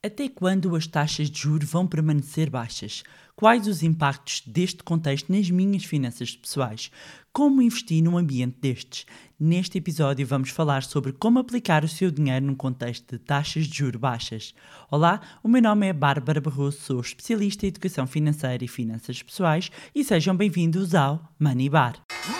Até 0.00 0.28
quando 0.28 0.76
as 0.76 0.86
taxas 0.86 1.28
de 1.28 1.40
juros 1.40 1.68
vão 1.68 1.84
permanecer 1.84 2.48
baixas? 2.48 3.02
Quais 3.34 3.66
os 3.66 3.82
impactos 3.82 4.44
deste 4.46 4.80
contexto 4.84 5.32
nas 5.32 5.50
minhas 5.50 5.84
finanças 5.84 6.36
pessoais? 6.36 6.88
Como 7.32 7.60
investir 7.60 8.00
num 8.00 8.16
ambiente 8.16 8.58
destes? 8.60 9.06
Neste 9.40 9.76
episódio 9.78 10.24
vamos 10.24 10.50
falar 10.50 10.84
sobre 10.84 11.12
como 11.12 11.40
aplicar 11.40 11.82
o 11.82 11.88
seu 11.88 12.12
dinheiro 12.12 12.46
num 12.46 12.54
contexto 12.54 13.10
de 13.10 13.18
taxas 13.18 13.66
de 13.66 13.76
juros 13.76 14.00
baixas. 14.00 14.54
Olá, 14.88 15.20
o 15.42 15.48
meu 15.48 15.60
nome 15.60 15.88
é 15.88 15.92
Bárbara 15.92 16.40
Barroso, 16.40 16.78
sou 16.78 17.00
especialista 17.00 17.66
em 17.66 17.70
educação 17.70 18.06
financeira 18.06 18.64
e 18.64 18.68
finanças 18.68 19.20
pessoais 19.20 19.68
e 19.92 20.04
sejam 20.04 20.36
bem-vindos 20.36 20.94
ao 20.94 21.28
Money 21.40 21.68
Bar. 21.68 21.96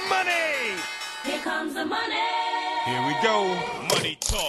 Money! 0.09 0.79
Here 1.25 1.43
comes 1.43 1.75
the 1.75 1.85
money. 1.85 2.23
Here 2.87 3.05
we 3.05 3.15
go. 3.21 3.97
Money 3.97 4.17
talk. 4.21 4.48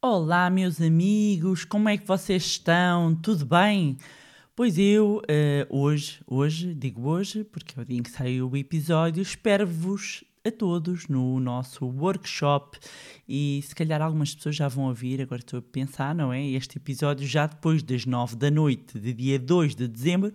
Olá, 0.00 0.48
meus 0.48 0.80
amigos, 0.80 1.64
como 1.64 1.88
é 1.88 1.98
que 1.98 2.06
vocês 2.06 2.44
estão? 2.44 3.16
Tudo 3.16 3.44
bem? 3.44 3.96
Pois 4.54 4.78
eu, 4.78 5.20
eh, 5.26 5.66
hoje, 5.68 6.20
hoje, 6.24 6.72
digo 6.72 7.08
hoje, 7.08 7.42
porque 7.42 7.76
é 7.76 7.82
o 7.82 7.84
dia 7.84 7.98
em 7.98 8.02
que 8.04 8.10
saiu 8.12 8.48
o 8.48 8.56
episódio, 8.56 9.20
espero-vos 9.20 10.22
a 10.46 10.52
todos 10.52 11.08
no 11.08 11.40
nosso 11.40 11.84
workshop 11.84 12.78
e 13.28 13.60
se 13.66 13.74
calhar 13.74 14.00
algumas 14.00 14.32
pessoas 14.32 14.54
já 14.54 14.68
vão 14.68 14.84
ouvir, 14.84 15.20
agora 15.20 15.40
estou 15.40 15.58
a 15.58 15.62
pensar, 15.62 16.14
não 16.14 16.32
é? 16.32 16.46
Este 16.46 16.78
episódio 16.78 17.26
já 17.26 17.48
depois 17.48 17.82
das 17.82 18.06
9 18.06 18.36
da 18.36 18.52
noite 18.52 19.00
de 19.00 19.12
dia 19.12 19.36
2 19.36 19.74
de 19.74 19.88
dezembro 19.88 20.32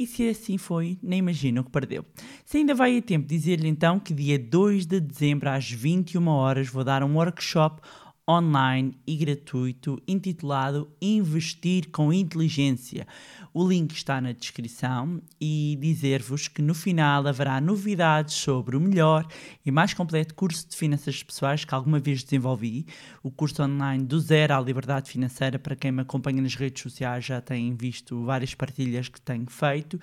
e 0.00 0.04
se 0.06 0.28
assim 0.28 0.56
foi, 0.56 0.98
nem 1.02 1.18
imagino 1.18 1.60
o 1.60 1.64
que 1.64 1.70
perdeu. 1.70 2.04
Se 2.44 2.56
ainda 2.56 2.74
vai 2.74 2.96
a 2.96 3.02
tempo, 3.02 3.28
dizer-lhe 3.28 3.68
então 3.68 4.00
que 4.00 4.14
dia 4.14 4.38
2 4.38 4.86
de 4.86 4.98
dezembro 4.98 5.48
às 5.48 5.70
21 5.70 6.26
horas 6.26 6.68
vou 6.68 6.82
dar 6.82 7.04
um 7.04 7.16
workshop 7.16 7.82
online 8.28 8.96
e 9.06 9.16
gratuito 9.16 10.00
intitulado 10.06 10.90
Investir 11.00 11.90
com 11.90 12.12
Inteligência. 12.12 13.06
O 13.52 13.66
link 13.66 13.92
está 13.92 14.20
na 14.20 14.30
descrição 14.30 15.20
e 15.40 15.76
dizer-vos 15.80 16.46
que 16.46 16.62
no 16.62 16.74
final 16.74 17.26
haverá 17.26 17.60
novidades 17.60 18.34
sobre 18.34 18.76
o 18.76 18.80
melhor 18.80 19.26
e 19.66 19.70
mais 19.70 19.92
completo 19.92 20.34
curso 20.34 20.68
de 20.68 20.76
finanças 20.76 21.22
pessoais 21.22 21.64
que 21.64 21.74
alguma 21.74 21.98
vez 21.98 22.22
desenvolvi. 22.22 22.86
O 23.22 23.30
curso 23.30 23.62
online 23.62 24.04
do 24.04 24.20
zero 24.20 24.54
à 24.54 24.60
liberdade 24.60 25.10
financeira, 25.10 25.58
para 25.58 25.74
quem 25.74 25.90
me 25.90 26.02
acompanha 26.02 26.40
nas 26.40 26.54
redes 26.54 26.82
sociais 26.82 27.24
já 27.24 27.40
tem 27.40 27.74
visto 27.74 28.24
várias 28.24 28.54
partilhas 28.54 29.08
que 29.08 29.20
tenho 29.20 29.50
feito 29.50 30.00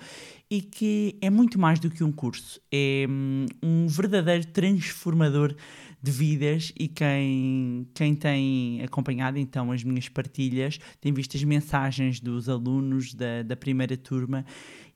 e 0.50 0.60
que 0.60 1.16
é 1.22 1.30
muito 1.30 1.58
mais 1.58 1.78
do 1.78 1.90
que 1.90 2.04
um 2.04 2.12
curso, 2.12 2.60
é 2.70 3.06
hum, 3.08 3.46
um 3.62 3.86
verdadeiro 3.86 4.46
transformador 4.46 5.54
de 6.02 6.10
vidas 6.10 6.72
e 6.78 6.86
quem, 6.86 7.86
quem 7.92 8.14
tem 8.14 8.82
acompanhado 8.82 9.38
então 9.38 9.72
as 9.72 9.82
minhas 9.82 10.08
partilhas 10.08 10.78
tem 11.00 11.12
visto 11.12 11.36
as 11.36 11.44
mensagens 11.44 12.20
dos 12.20 12.48
alunos 12.48 13.14
da, 13.14 13.42
da 13.42 13.56
primeira 13.56 13.96
turma 13.96 14.44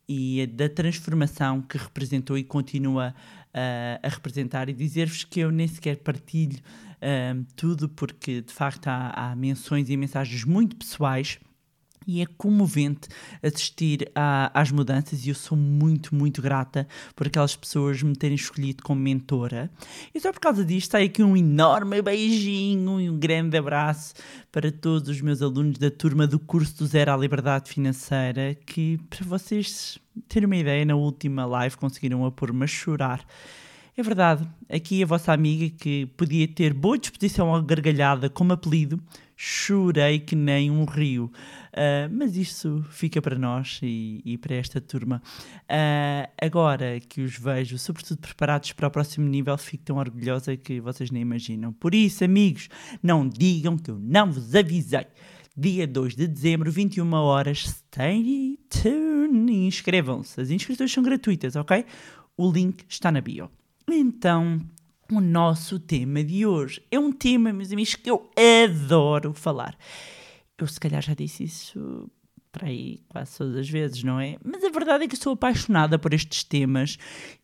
e 0.09 0.47
da 0.47 0.69
transformação 0.69 1.62
que 1.62 1.78
representou 1.78 2.36
e 2.36 2.44
continua 2.44 3.14
ah, 3.55 4.00
a 4.03 4.09
representar. 4.09 4.69
E 4.69 4.72
dizer-vos 4.72 5.25
que 5.25 5.41
eu 5.41 5.50
nem 5.50 5.67
sequer 5.67 5.97
partilho 5.98 6.59
ah, 7.00 7.34
tudo 7.56 7.89
porque 7.89 8.41
de 8.41 8.53
facto 8.53 8.89
há, 8.89 9.11
há 9.11 9.37
menções 9.37 9.89
e 9.91 9.97
mensagens 9.97 10.44
muito 10.44 10.77
pessoais 10.77 11.39
e 12.06 12.20
é 12.20 12.27
comovente 12.27 13.08
assistir 13.42 14.11
a- 14.14 14.50
às 14.55 14.70
mudanças 14.70 15.25
e 15.27 15.28
eu 15.31 15.34
sou 15.34 15.56
muito, 15.56 16.14
muito 16.14 16.41
grata 16.42 16.86
por 17.14 17.27
aquelas 17.27 17.55
pessoas 17.56 18.03
me 18.03 18.14
terem 18.14 18.34
escolhido 18.34 18.83
como 18.83 19.00
mentora. 19.00 19.70
E 20.14 20.20
só 20.20 20.33
por 20.33 20.41
causa 20.41 20.64
disto 20.64 20.92
sai 20.92 21.05
aqui 21.05 21.22
um 21.22 21.36
enorme 21.36 22.00
beijinho 22.03 23.00
e 23.00 23.09
um 23.11 23.19
grande 23.19 23.56
abraço 23.56 24.14
para 24.50 24.70
todos 24.70 25.09
os 25.09 25.20
meus 25.20 25.41
alunos 25.42 25.78
da 25.78 25.91
turma 25.91 26.27
do 26.27 26.39
curso 26.39 26.78
do 26.78 26.87
Zero 26.87 27.12
à 27.12 27.16
Liberdade 27.16 27.71
Financeira 27.71 28.54
que, 28.66 28.98
para 29.09 29.25
vocês 29.25 29.98
terem 30.28 30.47
uma 30.47 30.56
ideia, 30.56 30.84
na 30.84 30.94
última 30.94 31.44
live 31.47 31.77
conseguiram 31.77 32.25
a 32.27 32.31
pôr-me 32.31 32.65
a 32.65 32.66
chorar. 32.66 33.25
É 33.94 34.03
verdade, 34.03 34.48
aqui 34.70 35.03
a 35.03 35.06
vossa 35.06 35.34
amiga 35.34 35.69
que 35.78 36.06
podia 36.16 36.48
ter 36.48 36.72
boa 36.72 36.97
disposição 36.97 37.54
à 37.54 37.60
gargalhada 37.60 38.30
como 38.30 38.54
apelido, 38.54 38.98
chorei 39.36 40.19
que 40.19 40.34
nem 40.34 40.70
um 40.70 40.86
rio. 40.86 41.30
Ah, 41.75 42.08
mas 42.10 42.34
isso 42.34 42.82
fica 42.88 43.20
para 43.20 43.38
nós 43.38 43.80
e, 43.82 44.22
e 44.25 44.38
para 44.38 44.54
esta 44.54 44.80
turma. 44.80 45.22
Ah, 45.69 46.26
agora 46.41 47.00
que 47.00 47.20
os 47.20 47.36
vejo, 47.36 47.76
sobretudo 47.76 48.19
preparados 48.19 48.72
para 48.72 48.88
o 48.88 48.91
próximo 48.91 49.28
nível, 49.28 49.58
fico 49.58 49.84
tão 49.84 49.98
orgulhosa 49.98 50.56
que 50.56 50.80
vocês 50.80 51.10
nem 51.10 51.20
imaginam. 51.20 51.70
Por 51.70 51.94
isso, 51.94 52.24
amigos, 52.24 52.70
não 53.03 53.28
digam 53.28 53.76
que 53.76 53.91
eu 53.91 53.98
não 53.98 54.32
vos 54.32 54.54
avisei. 54.54 55.06
Dia 55.54 55.86
2 55.86 56.16
de 56.16 56.26
dezembro, 56.26 56.72
21 56.72 57.12
horas, 57.12 57.64
stay 57.64 58.59
tuned 58.70 59.53
inscrevam-se. 59.53 60.41
As 60.41 60.48
inscrições 60.48 60.91
são 60.91 61.03
gratuitas, 61.03 61.56
ok? 61.56 61.84
O 62.38 62.50
link 62.50 62.86
está 62.88 63.12
na 63.12 63.20
bio. 63.20 63.50
Então, 63.94 64.58
o 65.10 65.20
nosso 65.20 65.78
tema 65.78 66.25
de 66.25 66.47
hoje 66.47 66.82
é 66.91 66.98
um 66.98 67.12
tema, 67.12 67.53
meus 67.53 67.70
amigos, 67.70 67.94
que 67.94 68.10
eu 68.10 68.30
adoro 68.64 69.34
falar. 69.34 69.76
Eu 70.56 70.66
se 70.66 70.80
calhar 70.80 71.03
já 71.03 71.12
disse 71.12 71.44
isso 71.44 72.10
para 72.50 72.69
aí 72.69 73.00
quase 73.08 73.36
todas 73.36 73.56
as 73.56 73.69
vezes, 73.69 74.03
não 74.03 74.19
é? 74.19 74.36
Mas 74.42 74.64
a 74.64 74.70
verdade 74.70 75.04
é 75.04 75.08
que 75.08 75.16
sou 75.16 75.34
apaixonada 75.34 75.98
por 75.98 76.14
estes 76.14 76.42
temas 76.42 76.98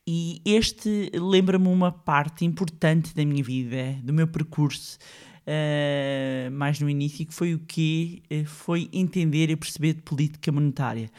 e 0.06 0.40
este 0.44 1.10
lembra-me 1.14 1.68
uma 1.68 1.92
parte 1.92 2.46
importante 2.46 3.14
da 3.14 3.24
minha 3.26 3.44
vida, 3.44 3.98
do 4.02 4.12
meu 4.14 4.26
percurso, 4.26 4.98
eh, 5.46 6.48
mais 6.52 6.80
no 6.80 6.88
início, 6.88 7.26
que 7.26 7.34
foi 7.34 7.52
o 7.54 7.58
que 7.58 8.22
foi 8.46 8.88
entender 8.92 9.50
e 9.50 9.56
perceber 9.56 9.94
de 9.94 10.02
política 10.02 10.50
monetária. 10.50 11.10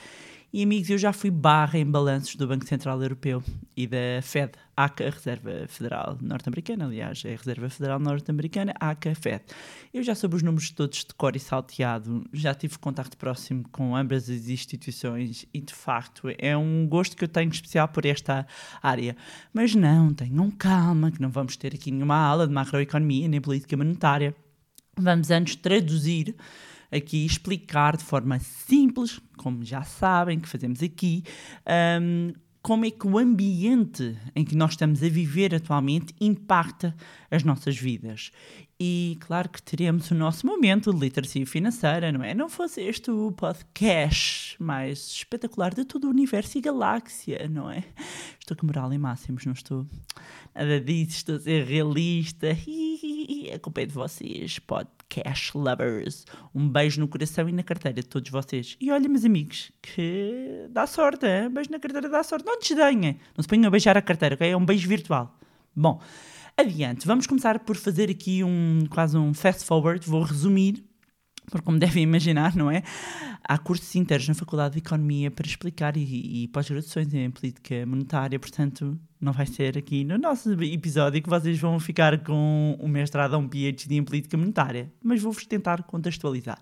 E 0.51 0.63
amigos, 0.63 0.89
eu 0.89 0.97
já 0.97 1.13
fui 1.13 1.29
barra 1.29 1.77
em 1.77 1.85
balanços 1.85 2.35
do 2.35 2.47
Banco 2.47 2.65
Central 2.65 2.99
Europeu 3.03 3.43
e 3.77 3.85
da 3.85 4.19
Fed, 4.23 4.53
ACA, 4.75 5.07
Reserva 5.11 5.67
Federal 5.67 6.17
Norte-Americana, 6.19 6.85
aliás, 6.85 7.23
é 7.23 7.35
a 7.35 7.37
Reserva 7.37 7.69
Federal 7.69 7.99
Norte-Americana, 7.99 8.73
ACA, 8.79 9.13
Fed. 9.13 9.43
Eu 9.93 10.01
já 10.01 10.15
soube 10.15 10.37
os 10.37 10.41
números 10.41 10.71
todos 10.71 11.05
de 11.05 11.13
cor 11.13 11.35
e 11.35 11.39
salteado, 11.39 12.25
já 12.33 12.55
tive 12.55 12.79
contacto 12.79 13.15
próximo 13.15 13.63
com 13.71 13.95
ambas 13.95 14.27
as 14.27 14.49
instituições 14.49 15.45
e, 15.53 15.61
de 15.61 15.73
facto, 15.73 16.29
é 16.39 16.57
um 16.57 16.87
gosto 16.87 17.15
que 17.15 17.25
eu 17.25 17.29
tenho 17.29 17.51
especial 17.51 17.87
por 17.87 18.03
esta 18.03 18.47
área. 18.81 19.15
Mas 19.53 19.75
não, 19.75 20.11
tenham 20.15 20.49
calma, 20.49 21.11
que 21.11 21.21
não 21.21 21.29
vamos 21.29 21.57
ter 21.57 21.75
aqui 21.75 21.91
nenhuma 21.91 22.17
aula 22.17 22.47
de 22.47 22.53
macroeconomia 22.53 23.27
nem 23.27 23.39
política 23.39 23.77
monetária. 23.77 24.35
Vamos 24.97 25.29
antes 25.29 25.55
traduzir 25.57 26.35
aqui 26.91 27.25
explicar 27.25 27.95
de 27.97 28.03
forma 28.03 28.39
simples, 28.39 29.19
como 29.37 29.63
já 29.63 29.83
sabem 29.83 30.39
que 30.39 30.49
fazemos 30.49 30.81
aqui, 30.81 31.23
hum, 32.01 32.33
como 32.61 32.85
é 32.85 32.91
que 32.91 33.07
o 33.07 33.17
ambiente 33.17 34.17
em 34.35 34.43
que 34.43 34.55
nós 34.55 34.71
estamos 34.71 35.01
a 35.01 35.09
viver 35.09 35.55
atualmente 35.55 36.13
impacta 36.19 36.95
as 37.31 37.43
nossas 37.43 37.77
vidas. 37.77 38.31
E 38.81 39.17
claro 39.19 39.49
que 39.49 39.61
teremos 39.61 40.09
o 40.09 40.15
nosso 40.15 40.47
momento 40.47 40.93
de 40.93 40.97
literacia 40.97 41.45
financeira, 41.45 42.13
não 42.13 42.23
é? 42.23 42.33
Não 42.33 42.47
fosse 42.47 42.79
este 42.79 43.11
o 43.11 43.29
podcast 43.29 44.55
mais 44.57 45.05
espetacular 45.09 45.73
de 45.73 45.83
todo 45.83 46.05
o 46.05 46.09
universo 46.09 46.57
e 46.57 46.61
galáxia, 46.61 47.45
não 47.49 47.69
é? 47.69 47.83
Estou 48.39 48.55
com 48.55 48.65
moral 48.65 48.93
em 48.93 48.97
máximos, 48.97 49.45
não 49.45 49.51
estou? 49.51 49.85
Nada 50.55 50.79
disso, 50.79 51.17
estou 51.17 51.35
a 51.35 51.39
ser 51.39 51.65
realista. 51.65 52.47
A 53.53 53.59
culpa 53.59 53.81
é 53.81 53.85
de 53.85 53.93
vocês, 53.93 54.59
podcast 54.59 55.57
lovers. 55.57 56.25
Um 56.55 56.69
beijo 56.69 57.01
no 57.01 57.09
coração 57.09 57.49
e 57.49 57.51
na 57.51 57.63
carteira 57.63 58.01
de 58.01 58.07
todos 58.07 58.31
vocês. 58.31 58.77
E 58.79 58.89
olha, 58.91 59.09
meus 59.09 59.25
amigos, 59.25 59.73
que 59.81 60.67
dá 60.69 60.87
sorte, 60.87 61.25
hein? 61.25 61.49
beijo 61.49 61.69
na 61.69 61.79
carteira 61.79 62.07
dá 62.07 62.23
sorte. 62.23 62.45
Não 62.45 62.57
desdenhem, 62.57 63.19
não 63.35 63.41
se 63.41 63.47
ponham 63.49 63.67
a 63.67 63.71
beijar 63.71 63.97
a 63.97 64.01
carteira, 64.01 64.35
ok? 64.35 64.49
É 64.49 64.55
um 64.55 64.65
beijo 64.65 64.87
virtual. 64.87 65.37
Bom, 65.75 66.01
adiante, 66.59 67.07
vamos 67.07 67.25
começar 67.25 67.59
por 67.59 67.77
fazer 67.77 68.09
aqui 68.09 68.43
um 68.43 68.85
quase 68.89 69.17
um 69.17 69.33
fast 69.33 69.63
forward. 69.63 70.05
Vou 70.05 70.21
resumir 70.23 70.83
porque 71.49 71.65
como 71.65 71.79
devem 71.79 72.03
imaginar, 72.03 72.55
não 72.55 72.69
é? 72.69 72.83
Há 73.43 73.57
cursos 73.57 73.95
inteiros 73.95 74.27
na 74.27 74.35
Faculdade 74.35 74.73
de 74.73 74.79
Economia 74.79 75.31
para 75.31 75.47
explicar 75.47 75.97
e, 75.97 76.43
e 76.43 76.47
pós-graduações 76.49 77.13
em 77.13 77.31
política 77.31 77.85
monetária, 77.85 78.37
portanto, 78.37 78.99
não 79.19 79.33
vai 79.33 79.45
ser 79.45 79.77
aqui 79.77 80.03
no 80.03 80.17
nosso 80.17 80.51
episódio 80.61 81.23
que 81.23 81.29
vocês 81.29 81.57
vão 81.57 81.79
ficar 81.79 82.23
com 82.23 82.77
um 82.79 82.87
mestrado 82.87 83.33
ou 83.33 83.39
um 83.39 83.47
PhD 83.47 83.95
em 83.95 84.03
política 84.03 84.37
monetária, 84.37 84.91
mas 85.01 85.21
vou-vos 85.21 85.45
tentar 85.45 85.81
contextualizar. 85.83 86.59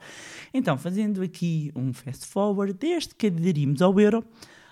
Então, 0.53 0.77
fazendo 0.77 1.21
aqui 1.21 1.71
um 1.75 1.91
fast 1.91 2.25
forward, 2.27 2.73
desde 2.73 3.13
que 3.15 3.27
aderimos 3.27 3.81
ao 3.81 3.99
euro, 3.99 4.23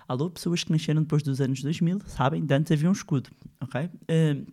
alô, 0.08 0.30
pessoas 0.30 0.64
que 0.64 0.72
nasceram 0.72 1.02
depois 1.02 1.22
dos 1.22 1.40
anos 1.40 1.60
2000, 1.62 2.00
sabem, 2.06 2.46
antes 2.50 2.72
havia 2.72 2.88
um 2.88 2.92
escudo, 2.92 3.28
ok? 3.60 3.84
Uh, 3.84 4.46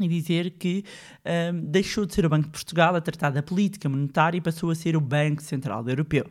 e 0.00 0.08
dizer 0.08 0.50
que 0.52 0.84
hum, 1.24 1.60
deixou 1.64 2.06
de 2.06 2.14
ser 2.14 2.26
o 2.26 2.28
Banco 2.28 2.46
de 2.46 2.52
Portugal 2.52 2.94
a 2.96 3.00
tratar 3.00 3.30
da 3.30 3.42
política 3.42 3.88
monetária 3.88 4.38
e 4.38 4.40
passou 4.40 4.70
a 4.70 4.74
ser 4.74 4.96
o 4.96 5.00
Banco 5.00 5.42
Central 5.42 5.86
Europeu. 5.88 6.26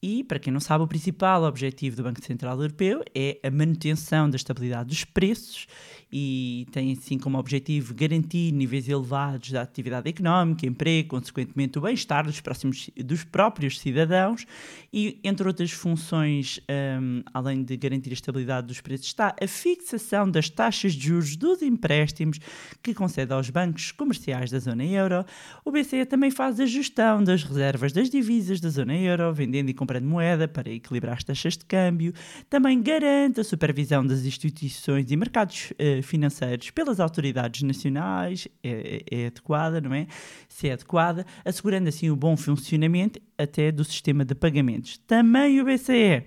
E, 0.00 0.22
para 0.22 0.38
quem 0.38 0.52
não 0.52 0.60
sabe, 0.60 0.84
o 0.84 0.86
principal 0.86 1.42
objetivo 1.42 1.96
do 1.96 2.04
Banco 2.04 2.24
Central 2.24 2.56
Europeu 2.56 3.02
é 3.12 3.40
a 3.42 3.50
manutenção 3.50 4.30
da 4.30 4.36
estabilidade 4.36 4.90
dos 4.90 5.04
preços 5.04 5.66
e 6.10 6.66
tem, 6.72 6.92
assim, 6.92 7.18
como 7.18 7.38
objetivo 7.38 7.94
garantir 7.94 8.52
níveis 8.52 8.88
elevados 8.88 9.50
da 9.50 9.62
atividade 9.62 10.08
económica, 10.08 10.66
emprego, 10.66 11.10
consequentemente 11.10 11.78
o 11.78 11.82
bem-estar 11.82 12.24
dos, 12.24 12.40
próximos, 12.40 12.90
dos 12.96 13.24
próprios 13.24 13.78
cidadãos 13.78 14.46
e, 14.92 15.18
entre 15.22 15.46
outras 15.46 15.70
funções, 15.70 16.60
um, 17.00 17.22
além 17.32 17.62
de 17.62 17.76
garantir 17.76 18.10
a 18.10 18.14
estabilidade 18.14 18.66
dos 18.66 18.80
preços, 18.80 19.06
está 19.06 19.34
a 19.40 19.46
fixação 19.46 20.30
das 20.30 20.48
taxas 20.48 20.94
de 20.94 21.08
juros 21.08 21.36
dos 21.36 21.60
empréstimos 21.60 22.38
que 22.82 22.94
concede 22.94 23.32
aos 23.32 23.50
bancos 23.50 23.92
comerciais 23.92 24.50
da 24.50 24.58
zona 24.58 24.84
euro. 24.84 25.24
O 25.64 25.70
BCE 25.70 26.06
também 26.06 26.30
faz 26.30 26.58
a 26.58 26.66
gestão 26.66 27.22
das 27.22 27.42
reservas 27.42 27.92
das 27.92 28.08
divisas 28.08 28.60
da 28.60 28.70
zona 28.70 28.96
euro, 28.96 29.32
vendendo 29.34 29.68
e 29.68 29.74
comprando 29.74 30.06
moeda 30.06 30.48
para 30.48 30.70
equilibrar 30.70 31.16
as 31.16 31.24
taxas 31.24 31.56
de 31.56 31.66
câmbio. 31.66 32.14
Também 32.48 32.80
garante 32.80 33.40
a 33.40 33.44
supervisão 33.44 34.06
das 34.06 34.24
instituições 34.24 35.10
e 35.10 35.16
mercados 35.16 35.72
eh, 35.78 35.97
financeiros 36.02 36.70
pelas 36.70 37.00
autoridades 37.00 37.62
nacionais, 37.62 38.48
é, 38.62 39.02
é 39.10 39.26
adequada, 39.26 39.80
não 39.80 39.94
é? 39.94 40.06
Se 40.48 40.68
é 40.68 40.72
adequada, 40.72 41.24
assegurando 41.44 41.88
assim 41.88 42.10
o 42.10 42.16
bom 42.16 42.36
funcionamento 42.36 43.20
até 43.36 43.70
do 43.70 43.84
sistema 43.84 44.24
de 44.24 44.34
pagamentos. 44.34 44.98
Também 44.98 45.60
o 45.60 45.64
BCE. 45.64 46.24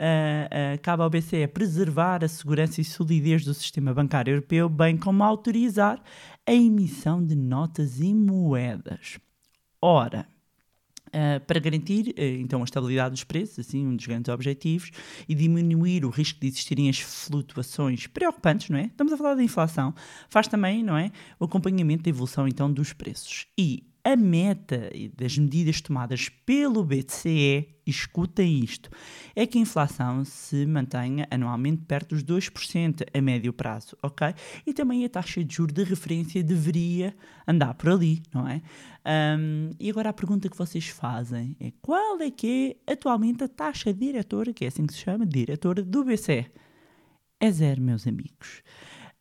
Uh, 0.00 0.76
uh, 0.76 0.80
cabe 0.80 1.02
ao 1.02 1.10
BCE 1.10 1.48
preservar 1.48 2.22
a 2.22 2.28
segurança 2.28 2.80
e 2.80 2.84
solidez 2.84 3.44
do 3.44 3.52
sistema 3.52 3.92
bancário 3.92 4.30
europeu, 4.30 4.68
bem 4.68 4.96
como 4.96 5.24
autorizar 5.24 6.00
a 6.46 6.52
emissão 6.52 7.24
de 7.24 7.34
notas 7.34 7.98
e 8.00 8.14
moedas. 8.14 9.18
Ora, 9.82 10.26
Uh, 11.08 11.40
para 11.46 11.58
garantir 11.58 12.08
uh, 12.10 12.22
então 12.40 12.60
a 12.60 12.64
estabilidade 12.64 13.12
dos 13.12 13.24
preços, 13.24 13.58
assim 13.58 13.86
um 13.86 13.96
dos 13.96 14.06
grandes 14.06 14.28
objetivos, 14.32 14.90
e 15.28 15.34
diminuir 15.34 16.04
o 16.04 16.10
risco 16.10 16.38
de 16.40 16.48
existirem 16.48 16.88
as 16.88 17.00
flutuações 17.00 18.06
preocupantes, 18.06 18.68
não 18.68 18.78
é? 18.78 18.84
Estamos 18.84 19.12
a 19.12 19.16
falar 19.16 19.34
da 19.34 19.42
inflação, 19.42 19.94
faz 20.28 20.46
também, 20.48 20.82
não 20.82 20.96
é, 20.96 21.10
o 21.40 21.46
acompanhamento 21.46 22.02
da 22.02 22.10
evolução 22.10 22.46
então 22.46 22.70
dos 22.70 22.92
preços. 22.92 23.46
E 23.56 23.87
a 24.08 24.16
meta 24.16 24.90
das 25.14 25.36
medidas 25.36 25.82
tomadas 25.82 26.30
pelo 26.46 26.82
BCE, 26.82 27.68
escutem 27.86 28.60
isto, 28.60 28.88
é 29.36 29.46
que 29.46 29.58
a 29.58 29.60
inflação 29.60 30.24
se 30.24 30.64
mantenha 30.64 31.28
anualmente 31.30 31.84
perto 31.84 32.14
dos 32.14 32.24
2% 32.24 33.06
a 33.12 33.20
médio 33.20 33.52
prazo, 33.52 33.98
ok? 34.02 34.34
E 34.66 34.72
também 34.72 35.04
a 35.04 35.10
taxa 35.10 35.44
de 35.44 35.54
juros 35.54 35.74
de 35.74 35.84
referência 35.84 36.42
deveria 36.42 37.14
andar 37.46 37.74
por 37.74 37.90
ali, 37.90 38.22
não 38.32 38.48
é? 38.48 38.62
Um, 39.38 39.72
e 39.78 39.90
agora 39.90 40.08
a 40.08 40.14
pergunta 40.14 40.48
que 40.48 40.56
vocês 40.56 40.88
fazem 40.88 41.54
é 41.60 41.70
qual 41.82 42.18
é 42.22 42.30
que 42.30 42.78
é 42.86 42.92
atualmente 42.94 43.44
a 43.44 43.48
taxa 43.48 43.92
diretora, 43.92 44.54
que 44.54 44.64
é 44.64 44.68
assim 44.68 44.86
que 44.86 44.94
se 44.94 45.00
chama, 45.00 45.26
diretora 45.26 45.82
do 45.82 46.02
BCE? 46.02 46.46
É 47.38 47.50
zero, 47.50 47.82
meus 47.82 48.06
amigos. 48.06 48.62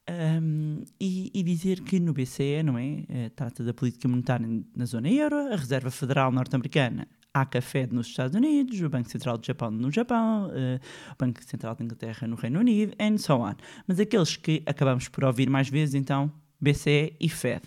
Um, 0.09 0.85
e, 0.99 1.29
e, 1.33 1.43
dizer 1.43 1.81
que 1.81 1.99
no 1.99 2.13
BCE, 2.13 2.63
não 2.63 2.77
é? 2.77 3.03
Uh, 3.09 3.29
trata 3.35 3.61
da 3.61 3.73
política 3.73 4.07
monetária 4.07 4.47
na 4.73 4.85
zona 4.85 5.09
euro, 5.09 5.35
a 5.35 5.55
Reserva 5.57 5.91
Federal 5.91 6.31
Norte-Americana 6.31 7.05
há 7.33 7.45
café 7.45 7.87
nos 7.91 8.07
Estados 8.07 8.35
Unidos, 8.35 8.79
o 8.81 8.89
Banco 8.89 9.09
Central 9.09 9.37
do 9.37 9.45
Japão 9.45 9.69
no 9.69 9.91
Japão, 9.91 10.47
uh, 10.47 10.79
o 11.11 11.15
Banco 11.17 11.43
Central 11.43 11.75
da 11.75 11.83
Inglaterra 11.83 12.27
no 12.27 12.35
Reino 12.35 12.59
Unido, 12.59 12.93
and 12.99 13.17
so 13.17 13.35
on. 13.35 13.55
Mas 13.85 13.99
aqueles 13.99 14.37
que 14.37 14.63
acabamos 14.65 15.07
por 15.07 15.23
ouvir 15.23 15.49
mais 15.49 15.69
vezes, 15.69 15.93
então, 15.93 16.31
BCE 16.59 17.15
e 17.19 17.29
Fed. 17.29 17.61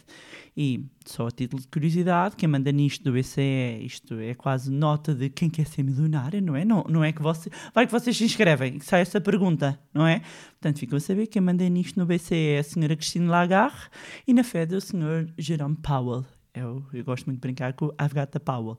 E, 0.56 0.84
só 1.06 1.28
a 1.28 1.30
título 1.30 1.62
de 1.62 1.68
curiosidade, 1.68 2.36
quem 2.36 2.48
manda 2.48 2.70
nisto 2.72 3.04
do 3.04 3.12
BCE, 3.12 3.82
isto 3.82 4.14
é 4.18 4.34
quase 4.34 4.70
nota 4.70 5.14
de 5.14 5.30
quem 5.30 5.48
quer 5.48 5.66
ser 5.66 5.82
milionário, 5.82 6.42
não 6.42 6.56
é? 6.56 6.64
Não, 6.64 6.84
não 6.88 7.04
é 7.04 7.12
que 7.12 7.22
você. 7.22 7.48
Vai 7.74 7.86
que 7.86 7.92
vocês 7.92 8.16
se 8.16 8.24
inscrevem, 8.24 8.78
que 8.78 8.84
sai 8.84 9.00
essa 9.00 9.20
pergunta, 9.20 9.78
não 9.94 10.06
é? 10.06 10.20
Portanto, 10.50 10.78
ficam 10.78 10.96
a 10.96 11.00
saber 11.00 11.26
que 11.26 11.32
quem 11.34 11.42
manda 11.42 11.66
nisto 11.68 11.98
no 11.98 12.04
BCE 12.04 12.34
é 12.34 12.58
a 12.58 12.62
senhora 12.62 12.96
Christine 12.96 13.26
Lagarde 13.26 13.88
e 14.26 14.34
na 14.34 14.44
Fed 14.44 14.74
é 14.74 14.76
o 14.76 14.80
senhor 14.80 15.32
Jerome 15.38 15.76
Powell. 15.76 16.24
Eu, 16.52 16.84
eu 16.92 17.04
gosto 17.04 17.26
muito 17.26 17.38
de 17.38 17.42
brincar 17.42 17.72
com 17.74 17.86
I've 18.00 18.12
got 18.12 18.26
the 18.26 18.40
Powell. 18.40 18.76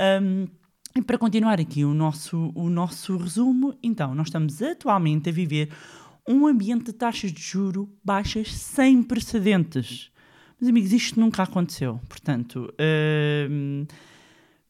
Um, 0.00 0.48
e 0.94 1.00
para 1.00 1.16
continuar 1.16 1.58
aqui 1.58 1.84
o 1.84 1.94
nosso, 1.94 2.52
o 2.54 2.68
nosso 2.68 3.16
resumo, 3.16 3.74
então, 3.82 4.14
nós 4.14 4.26
estamos 4.26 4.60
atualmente 4.60 5.30
a 5.30 5.32
viver 5.32 5.70
um 6.28 6.46
ambiente 6.46 6.86
de 6.86 6.92
taxas 6.92 7.32
de 7.32 7.40
juro 7.40 7.92
baixas 8.04 8.52
sem 8.52 9.02
precedentes. 9.02 10.10
Meus 10.60 10.70
amigos, 10.70 10.92
isto 10.92 11.18
nunca 11.18 11.42
aconteceu. 11.42 12.00
Portanto, 12.08 12.72
uh, 12.72 13.86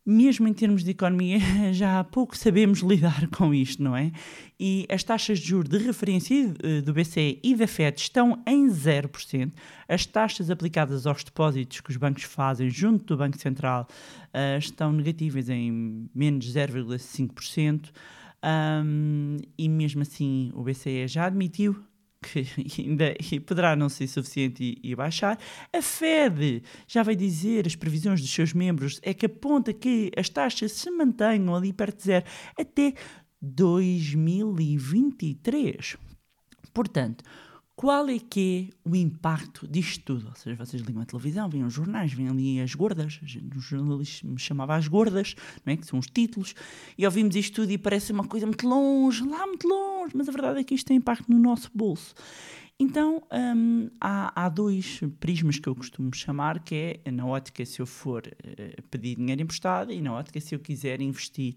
mesmo 0.05 0.49
em 0.49 0.53
termos 0.53 0.83
de 0.83 0.91
economia, 0.91 1.39
já 1.73 2.01
há 2.01 2.05
pouco 2.05 2.37
sabemos 2.37 2.81
lidar 2.81 3.29
com 3.29 3.55
isto, 3.55 3.83
não 3.83 3.97
é? 3.97 4.11
E 4.59 4.87
as 4.91 5.05
taxas 5.05 5.39
de 5.39 5.49
juros 5.49 5.71
de 5.71 5.79
referência 5.79 6.55
eh, 6.63 6.81
do 6.81 6.93
BCE 6.93 7.39
e 7.43 7.55
da 7.55 7.67
FED 7.67 8.01
estão 8.01 8.43
em 8.47 8.69
0%. 8.69 9.53
As 9.89 10.05
taxas 10.05 10.51
aplicadas 10.51 11.07
aos 11.07 11.23
depósitos 11.23 11.81
que 11.81 11.91
os 11.91 11.97
bancos 11.97 12.25
fazem 12.25 12.69
junto 12.69 13.05
do 13.05 13.17
Banco 13.17 13.39
Central 13.39 13.87
uh, 14.29 14.59
estão 14.59 14.93
negativas 14.93 15.49
em 15.49 16.09
menos 16.15 16.53
0,5%. 16.53 17.91
Um, 18.44 19.37
e 19.56 19.69
mesmo 19.69 20.03
assim 20.03 20.50
o 20.55 20.65
BCE 20.65 21.06
já 21.06 21.27
admitiu 21.27 21.81
que 22.23 22.47
ainda 22.81 23.15
poderá 23.44 23.77
não 23.77 23.89
ser 23.89 24.06
suficiente 24.06 24.62
e, 24.62 24.79
e, 24.91 24.94
baixar. 24.94 25.37
A 25.73 25.83
Fed 25.83 26.62
já 26.87 27.03
vai 27.03 27.17
dizer, 27.17 27.67
as 27.67 27.75
previsões 27.75 28.21
dos 28.21 28.31
seus 28.31 28.53
membros 28.53 29.00
é 29.03 29.12
que 29.12 29.27
aponta 29.27 29.73
que 29.73 30.12
as 30.17 30.29
taxas 30.29 30.71
se 30.73 30.89
mantenham 30.91 31.53
ali 31.55 31.73
perto 31.73 31.99
de 31.99 32.05
zero 32.05 32.25
até 32.59 32.94
2023. 33.41 35.97
Portanto, 36.73 37.25
qual 37.82 38.08
é 38.08 38.17
que 38.20 38.70
é 38.70 38.88
o 38.88 38.94
impacto 38.94 39.67
disto 39.67 40.05
tudo? 40.05 40.29
Ou 40.29 40.37
seja, 40.37 40.55
vocês 40.55 40.81
ligam 40.82 41.02
a 41.02 41.05
televisão, 41.05 41.49
veem 41.49 41.64
os 41.64 41.75
jornais, 41.75 42.12
veem 42.12 42.29
ali 42.29 42.61
as 42.61 42.76
gordas, 42.76 43.19
o 43.56 43.58
jornalista 43.58 44.25
me 44.25 44.38
chamava 44.38 44.76
as 44.76 44.87
gordas, 44.87 45.34
não 45.67 45.73
é? 45.73 45.76
que 45.76 45.84
são 45.84 45.99
os 45.99 46.06
títulos, 46.06 46.55
e 46.96 47.05
ouvimos 47.05 47.34
isto 47.34 47.56
tudo 47.56 47.73
e 47.73 47.76
parece 47.76 48.12
uma 48.12 48.23
coisa 48.23 48.46
muito 48.46 48.69
longe, 48.69 49.29
lá 49.29 49.44
muito 49.49 49.67
longe, 49.67 50.12
mas 50.14 50.29
a 50.29 50.32
verdade 50.32 50.61
é 50.61 50.62
que 50.62 50.76
isto 50.76 50.87
tem 50.87 50.99
impacto 50.99 51.29
no 51.29 51.40
nosso 51.40 51.73
bolso. 51.75 52.14
Então, 52.79 53.20
hum, 53.56 53.90
há, 54.00 54.44
há, 54.44 54.49
dois 54.49 55.00
prismas 55.19 55.58
que 55.58 55.69
eu 55.69 55.75
costumo 55.75 56.14
chamar, 56.14 56.61
que 56.61 57.00
é 57.05 57.11
na 57.11 57.26
ótica 57.26 57.67
se 57.67 57.82
eu 57.82 57.87
for 57.87 58.23
uh, 58.29 58.82
pedir 58.93 59.17
dinheiro 59.17 59.43
emprestado 59.43 59.90
e 59.90 60.00
na 60.00 60.12
ótica 60.12 60.40
se 60.40 60.55
eu 60.55 60.61
quiser 60.61 61.00
investir 61.00 61.56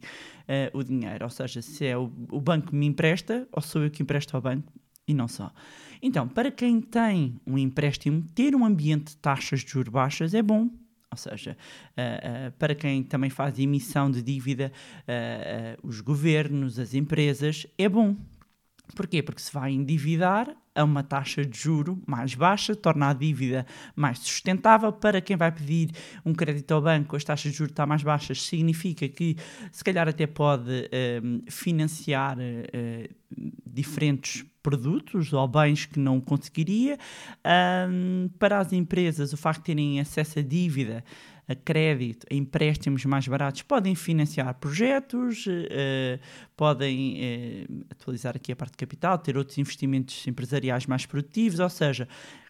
uh, 0.49 0.75
o 0.75 0.83
dinheiro. 0.83 1.23
Ou 1.23 1.29
seja, 1.29 1.61
se 1.61 1.85
é 1.85 1.95
o, 1.95 2.11
o 2.31 2.41
banco 2.41 2.69
que 2.69 2.75
me 2.75 2.87
empresta 2.87 3.47
ou 3.51 3.61
sou 3.61 3.83
eu 3.83 3.91
que 3.91 4.01
empresto 4.01 4.35
ao 4.35 4.41
banco 4.41 4.73
e 5.07 5.13
não 5.13 5.27
só. 5.27 5.51
Então, 6.01 6.27
para 6.27 6.51
quem 6.51 6.81
tem 6.81 7.39
um 7.45 7.57
empréstimo, 7.57 8.23
ter 8.33 8.55
um 8.55 8.65
ambiente 8.65 9.11
de 9.11 9.17
taxas 9.17 9.61
de 9.61 9.71
juros 9.71 9.91
baixas 9.91 10.33
é 10.33 10.41
bom. 10.41 10.69
Ou 11.15 11.17
seja, 11.17 11.57
uh, 11.97 12.49
uh, 12.49 12.51
para 12.59 12.75
quem 12.75 13.01
também 13.01 13.29
faz 13.29 13.57
emissão 13.57 14.11
de 14.11 14.21
dívida, 14.21 14.71
uh, 15.01 15.87
os 15.87 16.01
governos, 16.01 16.77
as 16.77 16.93
empresas, 16.93 17.65
é 17.77 17.87
bom. 17.87 18.15
Porquê? 18.95 19.23
Porque 19.23 19.41
se 19.41 19.51
vai 19.51 19.71
endividar 19.71 20.53
a 20.75 20.83
uma 20.83 21.01
taxa 21.01 21.45
de 21.45 21.57
juro 21.57 22.03
mais 22.05 22.35
baixa, 22.35 22.75
torna 22.75 23.09
a 23.09 23.13
dívida 23.13 23.65
mais 23.95 24.19
sustentável. 24.19 24.91
Para 24.91 25.21
quem 25.21 25.37
vai 25.37 25.51
pedir 25.51 25.89
um 26.25 26.33
crédito 26.33 26.71
ao 26.73 26.81
banco, 26.81 27.15
as 27.15 27.23
taxas 27.23 27.51
de 27.51 27.57
juros 27.57 27.71
estão 27.71 27.87
mais 27.87 28.03
baixas, 28.03 28.41
significa 28.43 29.07
que 29.07 29.37
se 29.71 29.83
calhar 29.83 30.07
até 30.07 30.27
pode 30.27 30.89
financiar 31.47 32.37
diferentes 33.65 34.45
produtos 34.65 35.31
ou 35.31 35.47
bens 35.47 35.85
que 35.85 35.99
não 35.99 36.19
conseguiria. 36.19 36.97
Um, 37.87 38.27
para 38.39 38.57
as 38.57 38.73
empresas, 38.73 39.31
o 39.31 39.37
facto 39.37 39.59
de 39.59 39.65
terem 39.65 39.99
acesso 39.99 40.39
a 40.39 40.41
dívida, 40.41 41.03
a 41.47 41.53
crédito, 41.53 42.25
a 42.31 42.33
empréstimos 42.33 43.05
mais 43.05 43.27
baratos, 43.27 43.61
podem 43.61 43.93
financiar 43.93 44.51
projetos, 44.55 45.45
uh, 45.45 46.19
podem 46.57 47.67
uh, 47.69 47.85
atualizar 47.91 48.35
aqui 48.35 48.51
a 48.51 48.55
parte 48.55 48.71
de 48.71 48.77
capital, 48.77 49.19
ter 49.19 49.37
outros 49.37 49.55
investimentos 49.59 50.25
empresariais 50.25 50.87
mais 50.87 51.05
produtivos, 51.05 51.59
ou 51.59 51.69
seja, 51.69 52.07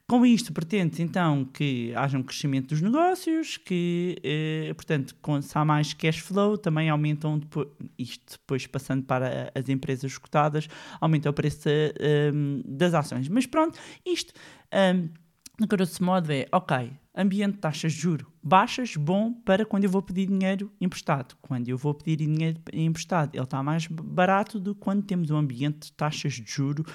com 0.07 0.23
isto, 0.25 0.53
pretende 0.53 1.01
então 1.01 1.45
que 1.45 1.93
haja 1.95 2.17
um 2.17 2.23
crescimento 2.23 2.67
dos 2.69 2.81
negócios, 2.81 3.57
que, 3.57 4.17
eh, 4.23 4.71
portanto, 4.75 5.15
com, 5.21 5.41
se 5.41 5.57
há 5.57 5.65
mais 5.65 5.93
cash 5.93 6.19
flow, 6.19 6.57
também 6.57 6.89
aumentam, 6.89 7.39
depois, 7.39 7.67
isto 7.97 8.37
depois 8.39 8.67
passando 8.67 9.03
para 9.03 9.51
as 9.55 9.67
empresas 9.67 10.15
cotadas, 10.17 10.67
aumenta 11.01 11.29
o 11.29 11.33
preço 11.33 11.69
um, 12.33 12.61
das 12.65 12.93
ações. 12.93 13.27
Mas 13.27 13.47
pronto, 13.47 13.79
isto, 14.05 14.31
um, 14.71 15.09
no 15.59 15.67
grosso 15.67 16.03
modo, 16.03 16.31
é 16.31 16.45
ok, 16.51 16.91
ambiente 17.15 17.53
de 17.53 17.59
taxas 17.59 17.93
de 17.93 17.99
juro 17.99 18.31
baixas, 18.43 18.95
bom 18.95 19.33
para 19.33 19.65
quando 19.65 19.85
eu 19.85 19.89
vou 19.89 20.01
pedir 20.03 20.27
dinheiro 20.27 20.71
emprestado. 20.79 21.35
Quando 21.41 21.67
eu 21.67 21.77
vou 21.77 21.93
pedir 21.95 22.17
dinheiro 22.27 22.59
emprestado, 22.73 23.33
ele 23.33 23.43
está 23.43 23.63
mais 23.63 23.87
barato 23.87 24.59
do 24.59 24.75
que 24.75 24.81
quando 24.81 25.01
temos 25.03 25.31
um 25.31 25.37
ambiente 25.37 25.85
de 25.87 25.93
taxas 25.93 26.33
de 26.33 26.43
juro 26.45 26.85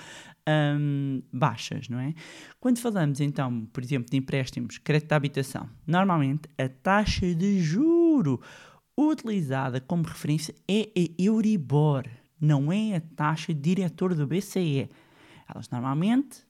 um, 0.48 1.22
baixas, 1.32 1.88
não 1.88 1.98
é? 1.98 2.14
Quando 2.60 2.78
falamos 2.78 3.20
então, 3.20 3.66
por 3.72 3.82
exemplo, 3.82 4.08
de 4.10 4.16
empréstimos, 4.16 4.78
crédito 4.78 5.08
de 5.08 5.14
habitação, 5.14 5.68
normalmente 5.86 6.42
a 6.56 6.68
taxa 6.68 7.34
de 7.34 7.60
juro 7.60 8.40
utilizada 8.96 9.80
como 9.80 10.02
referência 10.04 10.54
é 10.68 10.82
a 10.96 11.22
Euribor, 11.22 12.04
não 12.40 12.70
é 12.72 12.96
a 12.96 13.00
taxa 13.00 13.52
diretor 13.54 14.14
do 14.14 14.26
BCE. 14.26 14.88
Elas 15.52 15.68
normalmente 15.70 16.38
te- 16.38 16.44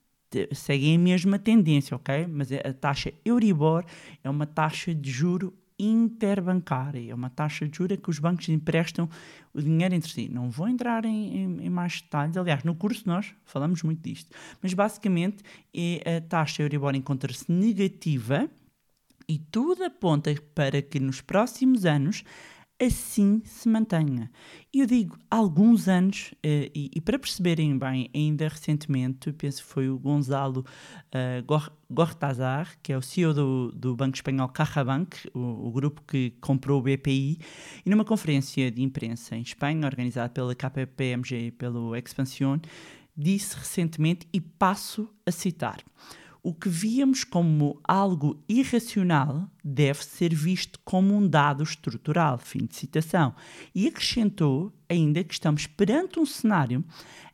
seguem 0.53 0.97
a 0.97 0.99
mesma 0.99 1.39
tendência, 1.39 1.95
ok? 1.97 2.27
Mas 2.27 2.51
a 2.53 2.73
taxa 2.73 3.13
Euribor 3.25 3.85
é 4.23 4.31
uma 4.31 4.47
taxa 4.47 4.95
de 4.95 5.11
juro 5.11 5.55
interbancária, 5.79 7.11
é 7.11 7.15
uma 7.15 7.31
taxa 7.31 7.67
de 7.67 7.77
juros 7.79 7.97
que 8.03 8.11
os 8.11 8.19
bancos 8.19 8.49
emprestam 8.51 9.09
o 9.55 9.63
dinheiro 9.63 9.95
entre 9.95 10.11
si. 10.11 10.29
Não 10.29 10.51
vou 10.51 10.69
entrar 10.69 11.05
em, 11.07 11.37
em- 11.37 11.67
em 11.67 11.71
mais 11.71 12.03
detalhes, 12.03 12.37
aliás, 12.37 12.63
no 12.65 12.75
curso 12.75 13.05
nós 13.07 13.35
falamos 13.45 13.83
muito 13.83 14.03
disto, 14.03 14.31
mas 14.63 14.75
basicamente 14.75 15.43
é 15.75 16.17
a 16.17 16.21
taxa 16.21 16.63
Euribor 16.63 16.95
encontra-se 16.95 17.51
negativa 17.51 18.49
e 19.27 19.39
tudo 19.39 19.85
aponta 19.85 20.35
para 20.55 20.83
que 20.83 21.01
nos 21.01 21.21
próximos 21.21 21.87
anos 21.87 22.25
assim 22.81 23.43
se 23.45 23.69
mantenha. 23.69 24.31
Eu 24.73 24.87
digo 24.87 25.19
alguns 25.31 25.89
anos, 25.89 26.33
eh, 26.43 26.71
e, 26.75 26.91
e 26.95 27.01
para 27.01 27.19
perceberem 27.19 27.77
bem, 27.77 28.09
ainda 28.15 28.49
recentemente, 28.49 29.33
penso 29.33 29.63
que 29.63 29.69
foi 29.69 29.89
o 29.91 29.99
Gonzalo 29.99 30.65
Gor- 31.47 31.73
Gortazar, 31.91 32.79
que 32.83 32.93
é 32.93 32.97
o 32.97 33.03
CEO 33.03 33.35
do, 33.35 33.73
do 33.73 33.97
banco 33.97 34.15
espanhol 34.15 34.49
CajaBank, 34.49 35.29
o, 35.35 35.69
o 35.69 35.73
grupo 35.73 36.03
que 36.07 36.31
comprou 36.41 36.79
o 36.79 36.83
BPI, 36.83 37.39
e 37.85 37.91
numa 37.91 38.05
conferência 38.05 38.71
de 38.71 38.83
imprensa 38.83 39.37
em 39.37 39.43
Espanha, 39.43 39.87
organizada 39.87 40.29
pela 40.31 40.55
KPMG 40.55 41.47
e 41.47 41.51
pelo 41.51 41.95
Expansión, 41.97 42.61
disse 43.17 43.57
recentemente, 43.57 44.27
e 44.33 44.41
passo 44.41 45.09
a 45.27 45.31
citar, 45.31 45.81
o 46.43 46.55
que 46.55 46.69
víamos 46.69 47.25
como 47.25 47.79
algo 47.85 48.43
irracional 48.49 49.49
deve 49.63 50.05
ser 50.05 50.35
visto 50.35 50.79
como 50.85 51.15
um 51.15 51.27
dado 51.27 51.63
estrutural. 51.63 52.39
Fim 52.39 52.67
de 52.67 52.77
citação. 52.77 53.35
E 53.75 53.87
acrescentou 53.87 54.73
ainda 54.89 55.23
que 55.23 55.35
estamos 55.35 55.67
perante 55.67 56.19
um 56.19 56.27
cenário 56.27 56.85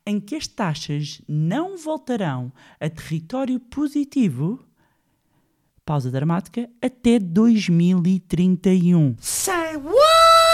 em 0.04 0.20
que 0.20 0.36
as 0.36 0.46
taxas 0.46 1.20
não 1.28 1.76
voltarão 1.76 2.52
a 2.80 2.88
território 2.88 3.58
positivo, 3.58 4.64
pausa 5.84 6.10
dramática, 6.10 6.70
até 6.80 7.18
2031. 7.18 9.16
Say 9.20 9.76
what? 9.76 10.45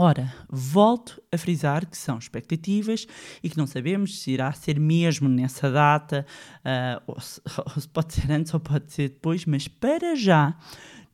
Ora, 0.00 0.32
volto 0.48 1.20
a 1.32 1.36
frisar 1.36 1.84
que 1.84 1.98
são 1.98 2.18
expectativas 2.18 3.04
e 3.42 3.50
que 3.50 3.58
não 3.58 3.66
sabemos 3.66 4.20
se 4.20 4.30
irá 4.30 4.52
ser 4.52 4.78
mesmo 4.78 5.28
nessa 5.28 5.72
data, 5.72 6.24
ah, 6.64 7.02
ou, 7.04 7.20
se, 7.20 7.42
ou 7.74 7.82
se 7.82 7.88
pode 7.88 8.14
ser 8.14 8.30
antes 8.30 8.54
ou 8.54 8.60
pode 8.60 8.92
ser 8.92 9.08
depois, 9.08 9.44
mas 9.44 9.66
para 9.66 10.14
já, 10.14 10.56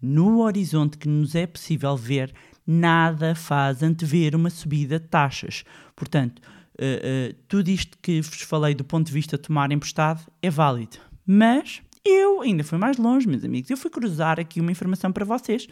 no 0.02 0.42
horizonte 0.42 0.98
que 0.98 1.08
nos 1.08 1.34
é 1.34 1.46
possível 1.46 1.96
ver, 1.96 2.34
nada 2.66 3.34
faz 3.34 3.82
antever 3.82 4.36
uma 4.36 4.50
subida 4.50 5.00
de 5.00 5.08
taxas. 5.08 5.64
Portanto, 5.96 6.42
ah, 6.78 6.82
ah, 6.84 7.34
tudo 7.48 7.70
isto 7.70 7.96
que 8.02 8.20
vos 8.20 8.42
falei 8.42 8.74
do 8.74 8.84
ponto 8.84 9.06
de 9.06 9.14
vista 9.14 9.38
de 9.38 9.44
tomar 9.44 9.72
emprestado 9.72 10.30
é 10.42 10.50
válido. 10.50 10.98
Mas 11.26 11.80
eu 12.04 12.42
ainda 12.42 12.62
fui 12.62 12.76
mais 12.76 12.98
longe, 12.98 13.26
meus 13.26 13.44
amigos. 13.44 13.70
Eu 13.70 13.78
fui 13.78 13.90
cruzar 13.90 14.38
aqui 14.38 14.60
uma 14.60 14.70
informação 14.70 15.10
para 15.10 15.24
vocês. 15.24 15.66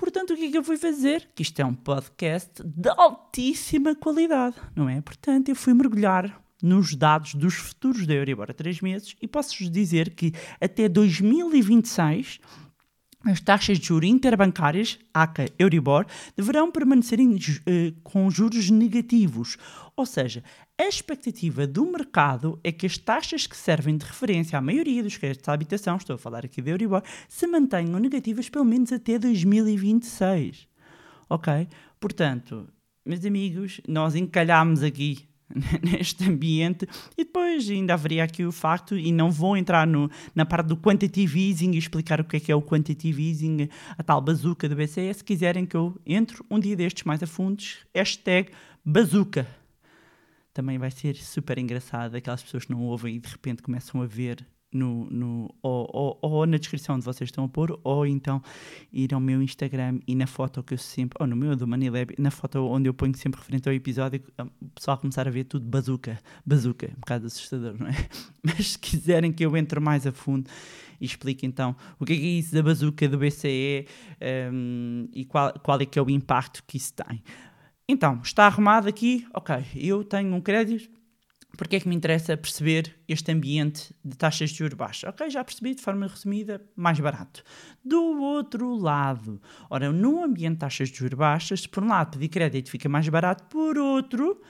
Portanto, 0.00 0.32
o 0.32 0.36
que 0.36 0.46
é 0.46 0.50
que 0.50 0.56
eu 0.56 0.64
fui 0.64 0.78
fazer? 0.78 1.28
Que 1.34 1.42
isto 1.42 1.60
é 1.60 1.64
um 1.64 1.74
podcast 1.74 2.62
de 2.64 2.88
altíssima 2.88 3.94
qualidade, 3.94 4.56
não 4.74 4.88
é? 4.88 4.98
Portanto, 5.02 5.50
eu 5.50 5.54
fui 5.54 5.74
mergulhar 5.74 6.42
nos 6.62 6.96
dados 6.96 7.34
dos 7.34 7.52
futuros 7.52 8.06
da 8.06 8.14
Euribor 8.14 8.50
a 8.50 8.54
três 8.54 8.80
meses 8.80 9.14
e 9.20 9.28
posso-vos 9.28 9.70
dizer 9.70 10.14
que 10.14 10.32
até 10.58 10.88
2026 10.88 12.40
as 13.24 13.40
taxas 13.40 13.78
de 13.78 13.86
juros 13.86 14.08
interbancárias, 14.08 14.98
ACA 15.12 15.46
Euribor, 15.58 16.06
deverão 16.36 16.70
permanecer 16.70 17.20
em 17.20 17.36
eh, 17.66 17.92
com 18.02 18.30
juros 18.30 18.70
negativos. 18.70 19.58
Ou 19.94 20.06
seja, 20.06 20.42
a 20.78 20.84
expectativa 20.84 21.66
do 21.66 21.84
mercado 21.84 22.58
é 22.64 22.72
que 22.72 22.86
as 22.86 22.96
taxas 22.96 23.46
que 23.46 23.56
servem 23.56 23.96
de 23.98 24.06
referência 24.06 24.58
à 24.58 24.62
maioria 24.62 25.02
dos 25.02 25.16
créditos 25.18 25.48
à 25.48 25.52
habitação, 25.52 25.96
estou 25.96 26.14
a 26.14 26.18
falar 26.18 26.44
aqui 26.44 26.62
da 26.62 26.70
Euribor, 26.70 27.02
se 27.28 27.46
mantenham 27.46 27.98
negativas 27.98 28.48
pelo 28.48 28.64
menos 28.64 28.90
até 28.92 29.18
2026. 29.18 30.66
Ok? 31.28 31.68
Portanto, 32.00 32.66
meus 33.04 33.24
amigos, 33.24 33.80
nós 33.86 34.14
encalhámos 34.14 34.82
aqui 34.82 35.29
neste 35.82 36.28
ambiente 36.28 36.86
e 37.16 37.24
depois 37.24 37.68
ainda 37.68 37.94
haveria 37.94 38.24
aqui 38.24 38.44
o 38.44 38.52
facto, 38.52 38.96
e 38.96 39.12
não 39.12 39.30
vou 39.30 39.56
entrar 39.56 39.86
no, 39.86 40.10
na 40.34 40.44
parte 40.44 40.68
do 40.68 40.76
quantitative 40.76 41.48
easing 41.48 41.72
e 41.72 41.78
explicar 41.78 42.20
o 42.20 42.24
que 42.24 42.36
é 42.36 42.40
que 42.40 42.52
é 42.52 42.54
o 42.54 42.62
quantitative 42.62 43.28
easing, 43.28 43.68
a 43.96 44.02
tal 44.02 44.20
bazuca 44.20 44.68
do 44.68 44.76
BCE, 44.76 45.12
se 45.12 45.24
quiserem 45.24 45.66
que 45.66 45.76
eu 45.76 46.00
entre 46.06 46.42
um 46.50 46.58
dia 46.58 46.76
destes 46.76 47.04
mais 47.04 47.22
a 47.22 47.26
fundo, 47.26 47.62
hashtag 47.94 48.50
bazuca. 48.84 49.46
Também 50.52 50.78
vai 50.78 50.90
ser 50.90 51.16
super 51.16 51.58
engraçado 51.58 52.16
aquelas 52.16 52.42
pessoas 52.42 52.64
que 52.64 52.72
não 52.72 52.82
ouvem 52.82 53.16
e 53.16 53.18
de 53.18 53.28
repente 53.28 53.62
começam 53.62 54.02
a 54.02 54.06
ver 54.06 54.44
no, 54.72 55.08
no, 55.10 55.54
ou, 55.62 55.90
ou, 55.92 56.18
ou 56.22 56.46
na 56.46 56.56
descrição 56.56 56.96
onde 56.96 57.04
vocês 57.04 57.28
estão 57.28 57.44
a 57.44 57.48
pôr, 57.48 57.78
ou 57.82 58.06
então 58.06 58.42
ir 58.92 59.12
ao 59.12 59.20
meu 59.20 59.42
Instagram 59.42 60.00
e 60.06 60.14
na 60.14 60.26
foto 60.26 60.62
que 60.62 60.74
eu 60.74 60.78
sempre, 60.78 61.16
ou 61.20 61.26
no 61.26 61.36
meu 61.36 61.56
do 61.56 61.66
Manilab, 61.66 62.14
na 62.18 62.30
foto 62.30 62.58
onde 62.60 62.88
eu 62.88 62.94
ponho 62.94 63.16
sempre 63.16 63.40
referente 63.40 63.68
ao 63.68 63.74
episódio, 63.74 64.22
o 64.38 64.68
pessoal 64.74 64.98
começar 64.98 65.26
a 65.26 65.30
ver 65.30 65.44
tudo 65.44 65.66
bazuca, 65.66 66.18
bazuca, 66.44 66.88
um 66.96 67.00
bocado 67.00 67.26
assustador, 67.26 67.74
não 67.78 67.88
é? 67.88 67.94
Mas 68.42 68.72
se 68.72 68.78
quiserem 68.78 69.32
que 69.32 69.44
eu 69.44 69.56
entre 69.56 69.80
mais 69.80 70.06
a 70.06 70.12
fundo 70.12 70.48
e 71.00 71.04
explique 71.04 71.46
então 71.46 71.74
o 71.98 72.04
que 72.04 72.12
é, 72.12 72.16
que 72.16 72.22
é 72.22 72.28
isso 72.38 72.54
da 72.54 72.62
bazuca 72.62 73.08
do 73.08 73.18
BCE 73.18 73.86
hum, 74.52 75.08
e 75.12 75.24
qual, 75.24 75.52
qual 75.60 75.80
é 75.80 75.86
que 75.86 75.98
é 75.98 76.02
o 76.02 76.10
impacto 76.10 76.62
que 76.66 76.76
isso 76.76 76.92
tem. 76.94 77.22
Então, 77.88 78.20
está 78.22 78.46
arrumado 78.46 78.88
aqui, 78.88 79.26
ok, 79.34 79.64
eu 79.74 80.04
tenho 80.04 80.32
um 80.32 80.40
crédito, 80.40 80.99
porque 81.60 81.76
é 81.76 81.80
que 81.80 81.86
me 81.86 81.94
interessa 81.94 82.38
perceber 82.38 82.96
este 83.06 83.30
ambiente 83.30 83.94
de 84.02 84.16
taxas 84.16 84.48
de 84.48 84.56
juros 84.56 84.72
baixas? 84.72 85.10
Ok, 85.10 85.28
já 85.28 85.44
percebi 85.44 85.74
de 85.74 85.82
forma 85.82 86.06
resumida, 86.06 86.58
mais 86.74 86.98
barato. 86.98 87.44
Do 87.84 88.00
outro 88.18 88.74
lado, 88.76 89.38
ora, 89.68 89.92
num 89.92 90.24
ambiente 90.24 90.54
de 90.54 90.60
taxas 90.60 90.88
de 90.88 90.96
juros 90.96 91.18
baixas, 91.18 91.66
por 91.66 91.84
um 91.84 91.88
lado 91.88 92.12
pedir 92.12 92.30
crédito 92.30 92.70
fica 92.70 92.88
mais 92.88 93.06
barato, 93.10 93.44
por 93.50 93.76
outro, 93.76 94.40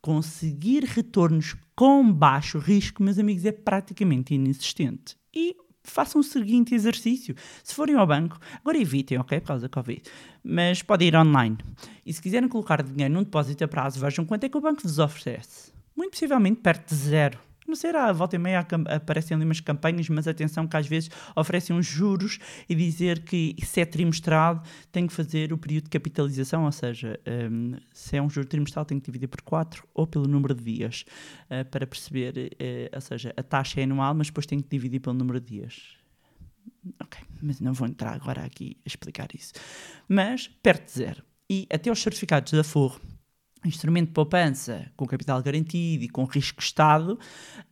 conseguir 0.00 0.84
retornos 0.84 1.56
com 1.74 2.08
baixo 2.12 2.60
risco, 2.60 3.02
meus 3.02 3.18
amigos, 3.18 3.44
é 3.44 3.50
praticamente 3.50 4.32
inexistente. 4.32 5.16
E 5.34 5.56
façam 5.82 6.20
o 6.20 6.24
seguinte 6.24 6.72
exercício. 6.72 7.34
Se 7.64 7.74
forem 7.74 7.96
ao 7.96 8.06
banco, 8.06 8.38
agora 8.60 8.78
evitem, 8.78 9.18
ok, 9.18 9.40
por 9.40 9.48
causa 9.48 9.62
da 9.62 9.68
Covid, 9.68 10.02
mas 10.44 10.82
podem 10.82 11.08
ir 11.08 11.16
online. 11.16 11.58
E 12.06 12.12
se 12.12 12.22
quiserem 12.22 12.48
colocar 12.48 12.80
dinheiro 12.80 13.12
num 13.12 13.24
depósito 13.24 13.64
a 13.64 13.66
prazo, 13.66 13.98
vejam 13.98 14.24
quanto 14.24 14.44
é 14.44 14.48
que 14.48 14.56
o 14.56 14.60
banco 14.60 14.82
vos 14.84 15.00
oferece. 15.00 15.79
Muito 15.96 16.12
possivelmente 16.12 16.60
perto 16.60 16.88
de 16.88 16.94
zero. 16.94 17.38
Não 17.70 17.76
sei, 17.76 17.90
a 17.90 18.10
volta 18.10 18.34
e 18.34 18.38
meia 18.38 18.66
aparecem 18.88 19.36
ali 19.36 19.44
umas 19.44 19.60
campanhas, 19.60 20.08
mas 20.08 20.26
atenção 20.26 20.66
que 20.66 20.76
às 20.76 20.88
vezes 20.88 21.08
oferecem 21.36 21.76
uns 21.76 21.86
juros 21.86 22.40
e 22.68 22.74
dizer 22.74 23.22
que 23.22 23.54
se 23.62 23.80
é 23.80 23.84
trimestral 23.84 24.60
tem 24.90 25.06
que 25.06 25.12
fazer 25.12 25.52
o 25.52 25.58
período 25.58 25.84
de 25.84 25.90
capitalização, 25.90 26.64
ou 26.64 26.72
seja, 26.72 27.20
hum, 27.48 27.76
se 27.92 28.16
é 28.16 28.22
um 28.22 28.28
juro 28.28 28.48
trimestral 28.48 28.84
tem 28.84 28.98
que 28.98 29.06
dividir 29.06 29.28
por 29.28 29.40
4 29.42 29.86
ou 29.94 30.04
pelo 30.04 30.26
número 30.26 30.52
de 30.52 30.64
dias 30.64 31.04
eh, 31.48 31.62
para 31.62 31.86
perceber, 31.86 32.56
eh, 32.58 32.90
ou 32.92 33.00
seja, 33.00 33.32
a 33.36 33.42
taxa 33.42 33.80
é 33.80 33.84
anual, 33.84 34.14
mas 34.14 34.26
depois 34.26 34.46
tem 34.46 34.58
que 34.58 34.68
dividir 34.68 34.98
pelo 34.98 35.14
número 35.14 35.38
de 35.38 35.46
dias. 35.46 35.96
Ok, 37.00 37.20
mas 37.40 37.60
não 37.60 37.72
vou 37.72 37.86
entrar 37.86 38.14
agora 38.14 38.42
aqui 38.42 38.78
a 38.84 38.88
explicar 38.88 39.28
isso. 39.32 39.52
Mas 40.08 40.48
perto 40.48 40.86
de 40.86 40.92
zero. 40.92 41.22
E 41.48 41.68
até 41.72 41.90
os 41.90 42.02
certificados 42.02 42.52
da 42.52 42.64
Forro, 42.64 43.00
instrumento 43.64 44.08
de 44.08 44.14
poupança 44.14 44.90
com 44.96 45.06
capital 45.06 45.42
garantido 45.42 46.04
e 46.04 46.08
com 46.08 46.24
risco 46.24 46.62
Estado, 46.62 47.18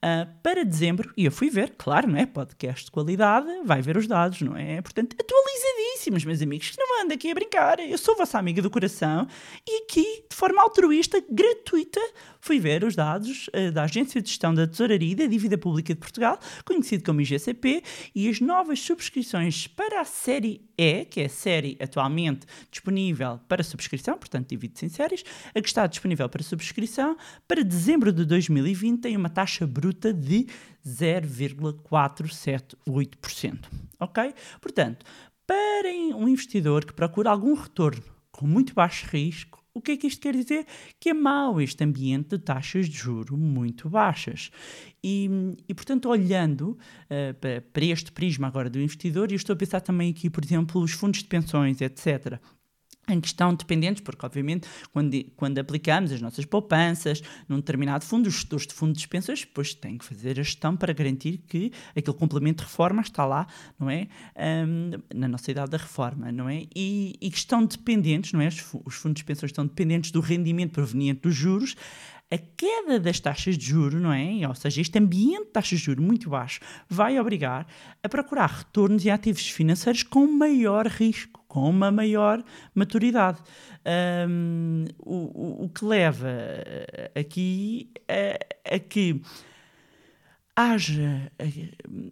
ah, 0.02 0.28
para 0.42 0.64
dezembro, 0.64 1.12
e 1.16 1.24
eu 1.24 1.32
fui 1.32 1.50
ver, 1.50 1.74
claro, 1.78 2.08
não 2.08 2.18
é? 2.18 2.26
Podcast 2.26 2.86
de 2.86 2.90
qualidade, 2.90 3.48
vai 3.64 3.80
ver 3.80 3.96
os 3.96 4.06
dados, 4.06 4.40
não 4.42 4.56
é? 4.56 4.80
Portanto, 4.82 5.16
atualizadíssimos, 5.18 6.24
meus 6.24 6.42
amigos, 6.42 6.70
que 6.70 6.78
não 6.78 7.02
andam 7.02 7.14
aqui 7.14 7.30
a 7.30 7.34
brincar. 7.34 7.78
Eu 7.80 7.98
sou 7.98 8.16
vossa 8.16 8.38
amiga 8.38 8.60
do 8.60 8.70
coração 8.70 9.26
e 9.66 9.82
aqui, 9.82 10.24
de 10.28 10.36
forma 10.36 10.62
altruísta, 10.62 11.22
gratuita, 11.30 12.00
fui 12.40 12.60
ver 12.60 12.84
os 12.84 12.94
dados 12.94 13.48
ah, 13.52 13.70
da 13.70 13.84
Agência 13.84 14.20
de 14.20 14.28
Gestão 14.28 14.54
da 14.54 14.66
Tesouraria 14.66 15.12
e 15.12 15.14
da 15.14 15.26
Dívida 15.26 15.56
Pública 15.56 15.94
de 15.94 16.00
Portugal, 16.00 16.38
conhecido 16.64 17.02
como 17.04 17.20
IGCP, 17.20 17.82
e 18.14 18.28
as 18.28 18.40
novas 18.40 18.80
subscrições 18.80 19.66
para 19.66 20.00
a 20.00 20.04
série 20.04 20.67
E, 20.78 21.04
que 21.04 21.22
é 21.22 21.24
a 21.24 21.28
série 21.28 21.76
atualmente 21.80 22.46
disponível 22.70 23.40
para 23.48 23.64
subscrição, 23.64 24.16
portanto, 24.16 24.50
divide-se 24.50 24.86
em 24.86 24.88
séries, 24.88 25.24
a 25.52 25.60
que 25.60 25.66
está 25.66 25.84
disponível 25.88 26.28
para 26.28 26.40
subscrição, 26.42 27.16
para 27.48 27.64
dezembro 27.64 28.12
de 28.12 28.24
2020 28.24 29.00
tem 29.00 29.16
uma 29.16 29.28
taxa 29.28 29.66
bruta 29.66 30.14
de 30.14 30.46
0,478%. 30.86 33.58
Ok? 33.98 34.32
Portanto, 34.60 35.04
para 35.44 35.88
um 36.14 36.28
investidor 36.28 36.84
que 36.84 36.92
procura 36.92 37.30
algum 37.30 37.54
retorno 37.54 38.04
com 38.30 38.46
muito 38.46 38.72
baixo 38.72 39.04
risco, 39.10 39.57
o 39.78 39.80
que 39.80 39.92
é 39.92 39.96
que 39.96 40.06
isto 40.06 40.20
quer 40.20 40.34
dizer? 40.34 40.66
Que 41.00 41.10
é 41.10 41.14
mau 41.14 41.60
este 41.60 41.82
ambiente 41.84 42.30
de 42.30 42.38
taxas 42.38 42.88
de 42.88 42.96
juro 42.96 43.36
muito 43.36 43.88
baixas. 43.88 44.50
E, 45.02 45.30
e 45.68 45.74
portanto, 45.74 46.08
olhando 46.08 46.76
eh, 47.08 47.32
para, 47.32 47.60
para 47.60 47.84
este 47.84 48.10
prisma 48.10 48.48
agora 48.48 48.68
do 48.68 48.80
investidor, 48.80 49.30
e 49.30 49.36
estou 49.36 49.54
a 49.54 49.56
pensar 49.56 49.80
também 49.80 50.10
aqui, 50.10 50.28
por 50.28 50.44
exemplo, 50.44 50.82
os 50.82 50.90
fundos 50.90 51.20
de 51.20 51.26
pensões, 51.26 51.80
etc., 51.80 52.40
em 53.08 53.20
questão 53.20 53.54
dependentes, 53.54 54.02
porque 54.02 54.24
obviamente 54.24 54.68
quando, 54.92 55.24
quando 55.36 55.58
aplicamos 55.58 56.12
as 56.12 56.20
nossas 56.20 56.44
poupanças 56.44 57.22
num 57.48 57.56
determinado 57.56 58.04
fundo, 58.04 58.26
os 58.26 58.34
gestores 58.34 58.66
de 58.66 58.74
fundos 58.74 59.00
de 59.00 59.08
pensões 59.08 59.40
depois 59.40 59.74
têm 59.74 59.98
que 59.98 60.04
fazer 60.04 60.38
a 60.38 60.42
gestão 60.42 60.76
para 60.76 60.92
garantir 60.92 61.38
que 61.48 61.72
aquele 61.96 62.16
complemento 62.16 62.62
de 62.62 62.68
reforma 62.68 63.02
está 63.02 63.24
lá, 63.24 63.46
não 63.78 63.90
é? 63.90 64.08
Um, 64.36 64.90
na 65.14 65.28
nossa 65.28 65.50
idade 65.50 65.70
da 65.70 65.78
reforma, 65.78 66.30
não 66.32 66.48
é? 66.48 66.64
E, 66.74 67.14
e 67.20 67.30
que 67.30 67.38
estão 67.38 67.64
dependentes, 67.64 68.32
não 68.32 68.40
é? 68.40 68.48
Os 68.48 68.94
fundos 68.94 69.18
de 69.18 69.24
pensões 69.24 69.50
estão 69.50 69.66
dependentes 69.66 70.10
do 70.10 70.20
rendimento 70.20 70.72
proveniente 70.72 71.22
dos 71.22 71.34
juros, 71.34 71.76
a 72.30 72.36
queda 72.36 73.00
das 73.00 73.18
taxas 73.20 73.56
de 73.56 73.64
juro, 73.66 73.98
não 73.98 74.12
é? 74.12 74.46
Ou 74.46 74.54
seja, 74.54 74.80
este 74.82 74.98
ambiente 74.98 75.46
de 75.46 75.50
taxas 75.52 75.78
de 75.78 75.84
juro 75.86 76.02
muito 76.02 76.28
baixo 76.28 76.60
vai 76.88 77.18
obrigar 77.18 77.66
a 78.02 78.08
procurar 78.08 78.50
retornos 78.50 79.04
e 79.04 79.10
ativos 79.10 79.48
financeiros 79.48 80.02
com 80.02 80.26
maior 80.26 80.86
risco, 80.86 81.42
com 81.48 81.70
uma 81.70 81.90
maior 81.90 82.44
maturidade. 82.74 83.38
Hum, 84.28 84.84
o, 84.98 85.64
o- 85.64 85.68
que 85.70 85.84
leva 85.84 86.28
eh, 86.28 87.10
aqui 87.18 87.90
a, 88.06 88.74
a 88.74 88.78
que 88.78 89.22
haja. 90.58 91.30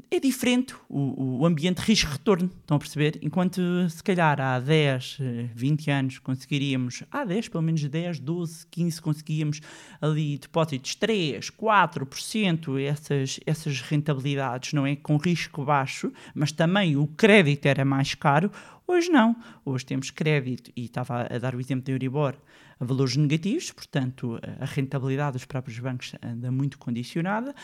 É 0.09 0.21
diferente 0.21 0.73
o, 0.89 1.41
o 1.41 1.47
ambiente 1.47 1.79
risco-retorno, 1.79 2.49
estão 2.61 2.77
a 2.77 2.79
perceber? 2.79 3.19
Enquanto 3.21 3.61
se 3.91 4.01
calhar 4.05 4.41
há 4.41 4.61
10, 4.61 5.19
eh, 5.21 5.51
20 5.53 5.91
anos 5.91 6.19
conseguiríamos, 6.21 7.03
há 7.11 7.25
10, 7.25 7.49
pelo 7.49 7.65
menos 7.65 7.83
10, 7.83 8.21
12, 8.21 8.67
15, 8.71 9.03
conseguíamos 9.03 9.61
ali 10.01 10.39
depósitos 10.39 10.95
3, 10.95 11.51
4%, 11.51 12.81
essas, 12.81 13.41
essas 13.45 13.81
rentabilidades, 13.81 14.73
não 14.73 14.87
é? 14.87 14.95
Com 14.95 15.17
risco 15.17 15.65
baixo, 15.65 16.13
mas 16.33 16.53
também 16.53 16.97
o 16.97 17.09
crédito 17.09 17.67
era 17.67 17.85
mais 17.85 18.15
caro. 18.15 18.49
Hoje 18.87 19.11
não. 19.11 19.35
Hoje 19.65 19.85
temos 19.85 20.11
crédito, 20.11 20.71
e 20.77 20.85
estava 20.85 21.27
a 21.29 21.39
dar 21.39 21.57
o 21.57 21.61
exemplo 21.61 21.87
da 21.87 21.91
Euribor, 21.91 22.37
valores 22.79 23.17
negativos, 23.17 23.73
portanto, 23.73 24.39
a 24.61 24.65
rentabilidade 24.65 25.33
dos 25.33 25.45
próprios 25.45 25.79
bancos 25.79 26.15
anda 26.23 26.51
muito 26.51 26.79
condicionada. 26.79 27.55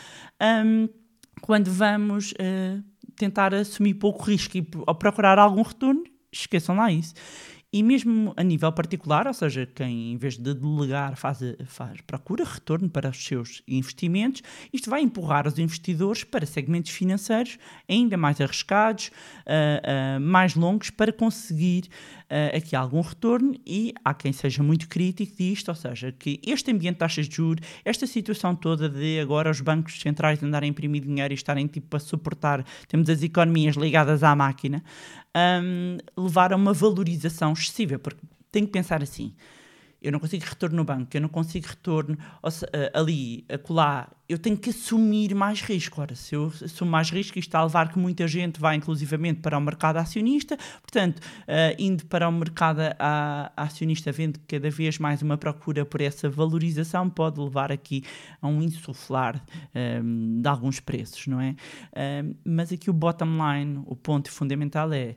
Hum, 0.41 0.89
quando 1.41 1.71
vamos 1.71 2.33
eh, 2.39 2.79
tentar 3.15 3.53
assumir 3.53 3.95
pouco 3.95 4.23
risco 4.23 4.57
e 4.57 4.61
procurar 4.61 5.37
algum 5.39 5.61
retorno, 5.61 6.03
esqueçam 6.31 6.75
lá 6.75 6.91
isso. 6.91 7.13
E 7.75 7.81
mesmo 7.81 8.35
a 8.37 8.43
nível 8.43 8.71
particular, 8.71 9.25
ou 9.25 9.33
seja, 9.33 9.65
quem 9.65 10.13
em 10.13 10.17
vez 10.17 10.37
de 10.37 10.53
delegar 10.53 11.17
faz, 11.17 11.39
faz 11.65 11.99
procura 12.01 12.43
retorno 12.43 12.87
para 12.87 13.09
os 13.09 13.25
seus 13.25 13.63
investimentos, 13.67 14.43
isto 14.71 14.91
vai 14.91 15.01
empurrar 15.01 15.47
os 15.47 15.57
investidores 15.57 16.23
para 16.23 16.45
segmentos 16.45 16.91
financeiros 16.91 17.57
ainda 17.89 18.15
mais 18.15 18.39
arriscados, 18.39 19.07
uh, 19.07 20.17
uh, 20.17 20.21
mais 20.21 20.53
longos, 20.53 20.91
para 20.91 21.11
conseguir 21.11 21.85
uh, 22.33 22.57
aqui 22.57 22.75
algum 22.75 23.01
retorno. 23.01 23.55
E 23.65 23.93
há 24.03 24.13
quem 24.13 24.33
seja 24.33 24.63
muito 24.63 24.87
crítico 24.89 25.37
disto, 25.37 25.69
ou 25.69 25.75
seja, 25.75 26.11
que 26.11 26.39
este 26.43 26.71
ambiente 26.71 26.95
de 26.95 26.99
taxas 26.99 27.29
de 27.29 27.35
juros, 27.35 27.65
esta 27.85 28.07
situação 28.07 28.55
toda 28.55 28.89
de 28.89 29.19
agora 29.19 29.51
os 29.51 29.61
bancos 29.61 30.01
centrais 30.01 30.41
andarem 30.41 30.69
a 30.69 30.71
imprimir 30.71 31.03
dinheiro 31.03 31.33
e 31.33 31.35
estarem 31.35 31.67
tipo 31.67 31.95
a 31.95 31.99
suportar, 31.99 32.65
temos 32.87 33.09
as 33.09 33.21
economias 33.21 33.75
ligadas 33.75 34.23
à 34.23 34.35
máquina, 34.35 34.83
um, 35.35 35.97
levar 36.17 36.51
a 36.51 36.55
uma 36.55 36.73
valorização 36.73 37.53
excessiva, 37.53 37.99
porque 37.99 38.21
tem 38.51 38.65
que 38.65 38.71
pensar 38.71 39.03
assim. 39.03 39.33
Eu 40.03 40.11
não 40.11 40.19
consigo 40.19 40.43
retorno 40.45 40.75
no 40.75 40.83
banco, 40.83 41.09
eu 41.15 41.21
não 41.21 41.29
consigo 41.29 41.65
retorno 41.65 42.17
se, 42.49 42.65
uh, 42.65 42.69
ali, 42.93 43.45
acolá. 43.47 44.11
Eu 44.27 44.37
tenho 44.37 44.57
que 44.57 44.69
assumir 44.69 45.33
mais 45.33 45.61
risco. 45.61 46.01
Ora, 46.01 46.13
se 46.13 46.35
eu 46.35 46.51
assumo 46.61 46.91
mais 46.91 47.09
risco, 47.09 47.39
isto 47.39 47.47
está 47.47 47.59
a 47.59 47.63
levar 47.63 47.91
que 47.91 47.97
muita 47.97 48.27
gente 48.27 48.59
vá 48.59 48.75
inclusivamente 48.75 49.39
para 49.39 49.57
o 49.57 49.61
mercado 49.61 49.97
acionista. 49.97 50.57
Portanto, 50.81 51.19
uh, 51.19 51.75
indo 51.79 52.05
para 52.05 52.27
o 52.27 52.31
mercado 52.31 52.81
a, 52.99 53.51
acionista, 53.55 54.11
vendo 54.11 54.39
cada 54.45 54.69
vez 54.69 54.99
mais 54.99 55.21
uma 55.21 55.37
procura 55.37 55.85
por 55.85 56.01
essa 56.01 56.29
valorização, 56.29 57.09
pode 57.09 57.39
levar 57.39 57.71
aqui 57.71 58.03
a 58.41 58.47
um 58.47 58.61
insuflar 58.61 59.41
um, 60.03 60.41
de 60.41 60.49
alguns 60.49 60.81
preços, 60.81 61.27
não 61.27 61.39
é? 61.39 61.55
Um, 61.95 62.35
mas 62.43 62.73
aqui 62.73 62.89
o 62.89 62.93
bottom 62.93 63.37
line, 63.37 63.81
o 63.85 63.95
ponto 63.95 64.29
fundamental 64.29 64.91
é 64.91 65.15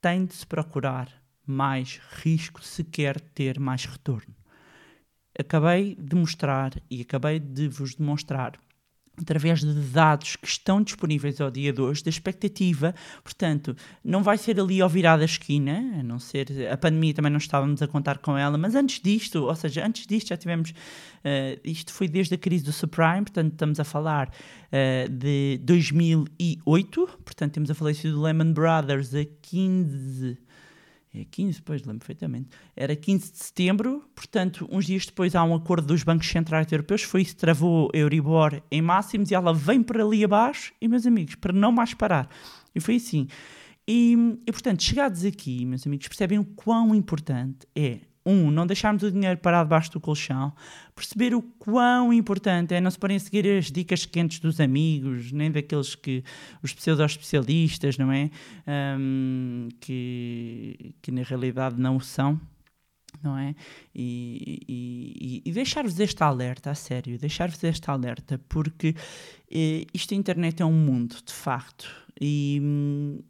tem 0.00 0.26
de 0.26 0.34
se 0.34 0.46
procurar 0.46 1.08
mais 1.46 2.00
risco 2.22 2.62
se 2.62 2.82
quer 2.84 3.20
ter 3.20 3.58
mais 3.58 3.84
retorno. 3.84 4.34
Acabei 5.38 5.96
de 5.96 6.14
mostrar 6.14 6.72
e 6.90 7.00
acabei 7.00 7.40
de 7.40 7.68
vos 7.68 7.94
demonstrar 7.94 8.58
através 9.20 9.60
de 9.60 9.72
dados 9.72 10.36
que 10.36 10.46
estão 10.46 10.82
disponíveis 10.82 11.40
ao 11.40 11.50
dia 11.50 11.72
de 11.72 11.80
hoje, 11.80 12.02
da 12.02 12.10
expectativa, 12.10 12.94
portanto, 13.22 13.76
não 14.02 14.22
vai 14.22 14.36
ser 14.36 14.58
ali 14.58 14.80
ao 14.80 14.88
virar 14.88 15.16
da 15.16 15.24
esquina, 15.24 16.00
a 16.00 16.02
não 16.02 16.18
ser, 16.18 16.48
a 16.70 16.76
pandemia 16.76 17.14
também 17.14 17.30
não 17.30 17.38
estávamos 17.38 17.80
a 17.80 17.86
contar 17.86 18.18
com 18.18 18.36
ela, 18.36 18.58
mas 18.58 18.74
antes 18.74 19.00
disto, 19.00 19.44
ou 19.44 19.54
seja, 19.54 19.86
antes 19.86 20.06
disto 20.06 20.28
já 20.28 20.36
tivemos, 20.36 20.70
uh, 20.70 21.60
isto 21.62 21.92
foi 21.92 22.08
desde 22.08 22.34
a 22.34 22.38
crise 22.38 22.64
do 22.64 22.72
subprime, 22.72 23.22
portanto 23.22 23.52
estamos 23.52 23.78
a 23.78 23.84
falar 23.84 24.28
uh, 24.28 25.08
de 25.08 25.58
2008, 25.62 27.08
portanto 27.24 27.52
temos 27.52 27.70
a 27.70 27.74
falência 27.74 28.10
do 28.10 28.20
Lehman 28.20 28.52
Brothers 28.52 29.14
a 29.14 29.24
15 29.42 30.38
é 31.14 31.24
15, 31.24 31.58
depois 31.58 31.82
lembro 31.82 32.00
perfeitamente. 32.00 32.48
Era 32.76 32.96
15 32.96 33.32
de 33.32 33.38
setembro, 33.38 34.02
portanto, 34.14 34.68
uns 34.70 34.84
dias 34.84 35.06
depois 35.06 35.34
há 35.34 35.44
um 35.44 35.54
acordo 35.54 35.86
dos 35.86 36.02
bancos 36.02 36.28
centrais 36.28 36.70
europeus, 36.72 37.02
foi 37.02 37.22
isso 37.22 37.34
que 37.34 37.40
travou 37.40 37.90
a 37.94 37.96
Euribor 37.96 38.60
em 38.70 38.82
máximos 38.82 39.30
e 39.30 39.34
ela 39.34 39.54
vem 39.54 39.82
para 39.82 40.04
ali 40.04 40.24
abaixo 40.24 40.72
e, 40.80 40.88
meus 40.88 41.06
amigos, 41.06 41.36
para 41.36 41.52
não 41.52 41.70
mais 41.70 41.94
parar. 41.94 42.28
E 42.74 42.80
foi 42.80 42.96
assim. 42.96 43.28
E, 43.86 44.16
e 44.46 44.50
portanto, 44.50 44.82
chegados 44.82 45.24
aqui, 45.24 45.64
meus 45.64 45.86
amigos, 45.86 46.08
percebem 46.08 46.38
o 46.38 46.44
quão 46.44 46.94
importante 46.94 47.66
é 47.76 48.00
um, 48.24 48.50
não 48.50 48.66
deixarmos 48.66 49.02
o 49.02 49.10
dinheiro 49.10 49.38
parado 49.38 49.66
debaixo 49.66 49.92
do 49.92 50.00
colchão, 50.00 50.52
perceber 50.94 51.34
o 51.34 51.42
quão 51.42 52.12
importante 52.12 52.74
é 52.74 52.80
não 52.80 52.90
se 52.90 52.98
porem 52.98 53.18
seguir 53.18 53.46
as 53.58 53.70
dicas 53.70 54.06
quentes 54.06 54.38
dos 54.38 54.60
amigos, 54.60 55.32
nem 55.32 55.50
daqueles 55.50 55.94
que, 55.94 56.24
os 56.62 56.72
pseudo-especialistas, 56.72 57.98
não 57.98 58.10
é? 58.10 58.30
Um, 58.98 59.68
que, 59.80 60.94
que 61.02 61.10
na 61.10 61.22
realidade 61.22 61.80
não 61.80 61.96
o 61.96 62.00
são, 62.00 62.40
não 63.22 63.36
é? 63.38 63.54
E, 63.94 64.60
e, 64.68 65.42
e 65.44 65.52
deixar-vos 65.52 65.98
este 65.98 66.22
alerta, 66.22 66.70
a 66.70 66.74
sério, 66.74 67.18
deixar-vos 67.18 67.62
este 67.62 67.90
alerta, 67.90 68.40
porque 68.48 68.94
eh, 69.50 69.86
isto 69.92 70.14
a 70.14 70.16
internet 70.16 70.62
é 70.62 70.66
um 70.66 70.72
mundo, 70.72 71.16
de 71.24 71.32
facto, 71.32 72.03
e, 72.20 72.60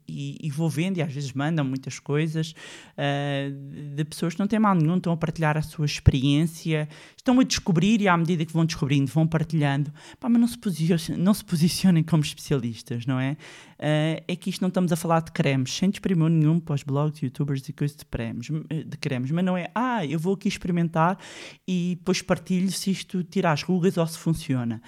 e, 0.06 0.38
e, 0.42 0.50
vou 0.50 0.68
vendo, 0.68 0.98
e 0.98 1.02
às 1.02 1.12
vezes 1.12 1.32
mandam 1.32 1.64
muitas 1.64 1.98
coisas 1.98 2.54
uh, 2.92 3.94
de 3.94 4.04
pessoas 4.04 4.34
que 4.34 4.40
não 4.40 4.46
têm 4.46 4.58
mal 4.58 4.74
nenhum, 4.74 4.96
estão 4.96 5.12
a 5.12 5.16
partilhar 5.16 5.56
a 5.56 5.62
sua 5.62 5.86
experiência, 5.86 6.88
estão 7.16 7.40
a 7.40 7.44
descobrir 7.44 8.00
e 8.00 8.08
à 8.08 8.16
medida 8.16 8.44
que 8.44 8.52
vão 8.52 8.64
descobrindo, 8.66 9.10
vão 9.10 9.26
partilhando, 9.26 9.92
Pá, 10.20 10.28
mas 10.28 10.40
não 10.40 10.48
se, 10.48 10.58
posicionem, 10.58 11.22
não 11.22 11.32
se 11.32 11.44
posicionem 11.44 12.02
como 12.02 12.22
especialistas, 12.22 13.06
não 13.06 13.18
é? 13.18 13.32
Uh, 13.78 14.22
é 14.28 14.36
que 14.36 14.50
isto 14.50 14.60
não 14.60 14.68
estamos 14.68 14.92
a 14.92 14.96
falar 14.96 15.20
de 15.20 15.32
cremes, 15.32 15.74
sem 15.74 15.90
desprimor 15.90 16.28
nenhum 16.28 16.60
para 16.60 16.74
os 16.74 16.82
blogs, 16.82 17.22
youtubers 17.22 17.66
e 17.68 17.72
coisas 17.72 17.96
de, 17.96 18.04
cremes, 18.04 18.48
de 18.48 18.96
cremes, 18.98 19.30
mas 19.30 19.44
não 19.44 19.56
é, 19.56 19.70
ah, 19.74 20.04
eu 20.04 20.18
vou 20.18 20.34
aqui 20.34 20.48
experimentar 20.48 21.18
e 21.66 21.96
depois 21.98 22.20
partilho 22.22 22.70
se 22.70 22.90
isto 22.90 23.22
tira 23.24 23.50
as 23.50 23.62
rugas 23.62 23.96
ou 23.96 24.06
se 24.06 24.18
funciona. 24.18 24.80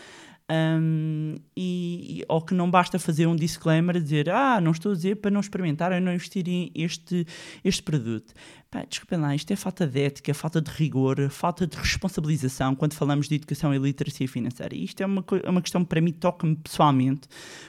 Um, 0.49 1.35
e, 1.57 2.25
ou 2.29 2.41
que 2.41 2.55
não 2.55 2.71
basta 2.71 3.01
fazer 3.01 3.27
um 3.27 3.35
disclaimer 3.35 4.01
dizer 4.01 4.31
ah, 4.31 4.61
não 4.61 4.71
estou 4.71 4.93
a 4.93 4.95
dizer 4.95 5.17
para 5.17 5.29
não 5.29 5.41
experimentar 5.41 5.91
ou 5.91 6.01
não 6.01 6.15
investir 6.15 6.45
este, 6.73 7.27
este 7.65 7.83
produto. 7.83 8.33
Pá, 8.71 8.85
desculpem 8.89 9.19
lá, 9.19 9.35
isto 9.35 9.53
é 9.53 9.57
falta 9.57 9.89
de 9.89 10.01
ética, 10.01 10.33
falta 10.33 10.61
de 10.61 10.71
rigor, 10.71 11.29
falta 11.31 11.67
de 11.67 11.77
responsabilização 11.77 12.77
quando 12.77 12.95
falamos 12.95 13.29
de 13.29 13.35
educação 13.35 13.75
e 13.75 13.79
literacia 13.79 14.29
financeira. 14.29 14.73
E 14.75 14.85
isto 14.85 15.03
é 15.03 15.07
uma, 15.07 15.25
é 15.43 15.51
uma 15.51 15.63
questão 15.63 15.83
que 15.83 15.89
para 15.89 16.01
mim 16.01 16.13
toca-me 16.13 16.55
pessoalmente, 16.55 17.27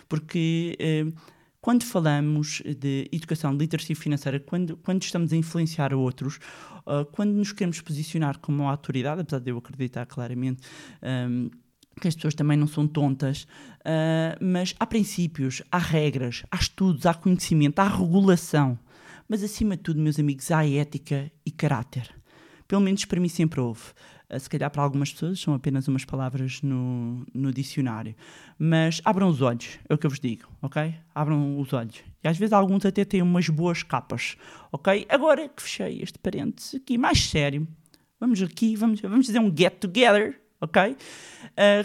porque 0.07 0.75
eh, 0.79 1.05
quando 1.59 1.83
falamos 1.83 2.61
de 2.65 3.09
educação, 3.11 3.51
de 3.51 3.57
literacia 3.57 3.95
financeira, 3.95 4.39
quando, 4.39 4.77
quando 4.77 5.01
estamos 5.01 5.33
a 5.33 5.35
influenciar 5.35 5.93
outros, 5.93 6.39
uh, 6.85 7.03
quando 7.11 7.31
nos 7.31 7.51
queremos 7.51 7.81
posicionar 7.81 8.39
como 8.39 8.63
uma 8.63 8.71
autoridade, 8.71 9.21
apesar 9.21 9.39
de 9.39 9.51
eu 9.51 9.57
acreditar 9.57 10.05
claramente. 10.05 10.61
Um, 11.01 11.49
que 11.99 12.07
as 12.07 12.15
pessoas 12.15 12.36
também 12.36 12.57
não 12.57 12.67
são 12.67 12.88
tontas, 12.88 13.43
uh, 13.81 14.38
mas 14.41 14.75
há 14.79 14.86
princípios, 14.86 15.62
há 15.71 15.77
regras, 15.77 16.43
há 16.51 16.57
estudos, 16.57 17.05
há 17.05 17.13
conhecimento, 17.13 17.79
há 17.79 17.88
regulação. 17.88 18.77
Mas 19.27 19.43
acima 19.43 19.75
de 19.75 19.83
tudo, 19.83 19.99
meus 19.99 20.19
amigos, 20.19 20.49
há 20.51 20.67
ética 20.67 21.31
e 21.45 21.51
caráter. 21.51 22.10
Pelo 22.67 22.81
menos 22.81 23.05
para 23.05 23.19
mim 23.19 23.29
sempre 23.29 23.60
houve. 23.60 23.81
Uh, 24.29 24.39
se 24.39 24.49
calhar 24.49 24.69
para 24.69 24.83
algumas 24.83 25.12
pessoas 25.12 25.39
são 25.39 25.53
apenas 25.53 25.88
umas 25.88 26.05
palavras 26.05 26.62
no, 26.62 27.25
no 27.33 27.51
dicionário. 27.51 28.15
Mas 28.57 29.01
abram 29.03 29.27
os 29.29 29.41
olhos, 29.41 29.79
é 29.89 29.93
o 29.93 29.97
que 29.97 30.05
eu 30.05 30.10
vos 30.10 30.19
digo, 30.19 30.47
ok? 30.62 30.93
Abram 31.13 31.60
os 31.60 31.73
olhos. 31.73 32.03
E 32.23 32.27
às 32.27 32.38
vezes 32.38 32.53
alguns 32.53 32.86
até 32.86 33.05
têm 33.05 33.21
umas 33.21 33.49
boas 33.49 33.83
capas, 33.83 34.38
ok? 34.71 35.05
Agora 35.10 35.47
que 35.47 35.62
fechei 35.62 36.01
este 36.01 36.19
parênteses 36.19 36.75
aqui, 36.75 36.97
mais 36.97 37.29
sério, 37.29 37.67
vamos 38.19 38.41
aqui, 38.41 38.75
vamos, 38.75 38.99
vamos 39.01 39.27
fazer 39.27 39.39
um 39.39 39.53
get 39.55 39.79
together 39.79 40.39
ok? 40.59 40.91
Uh, 40.91 40.95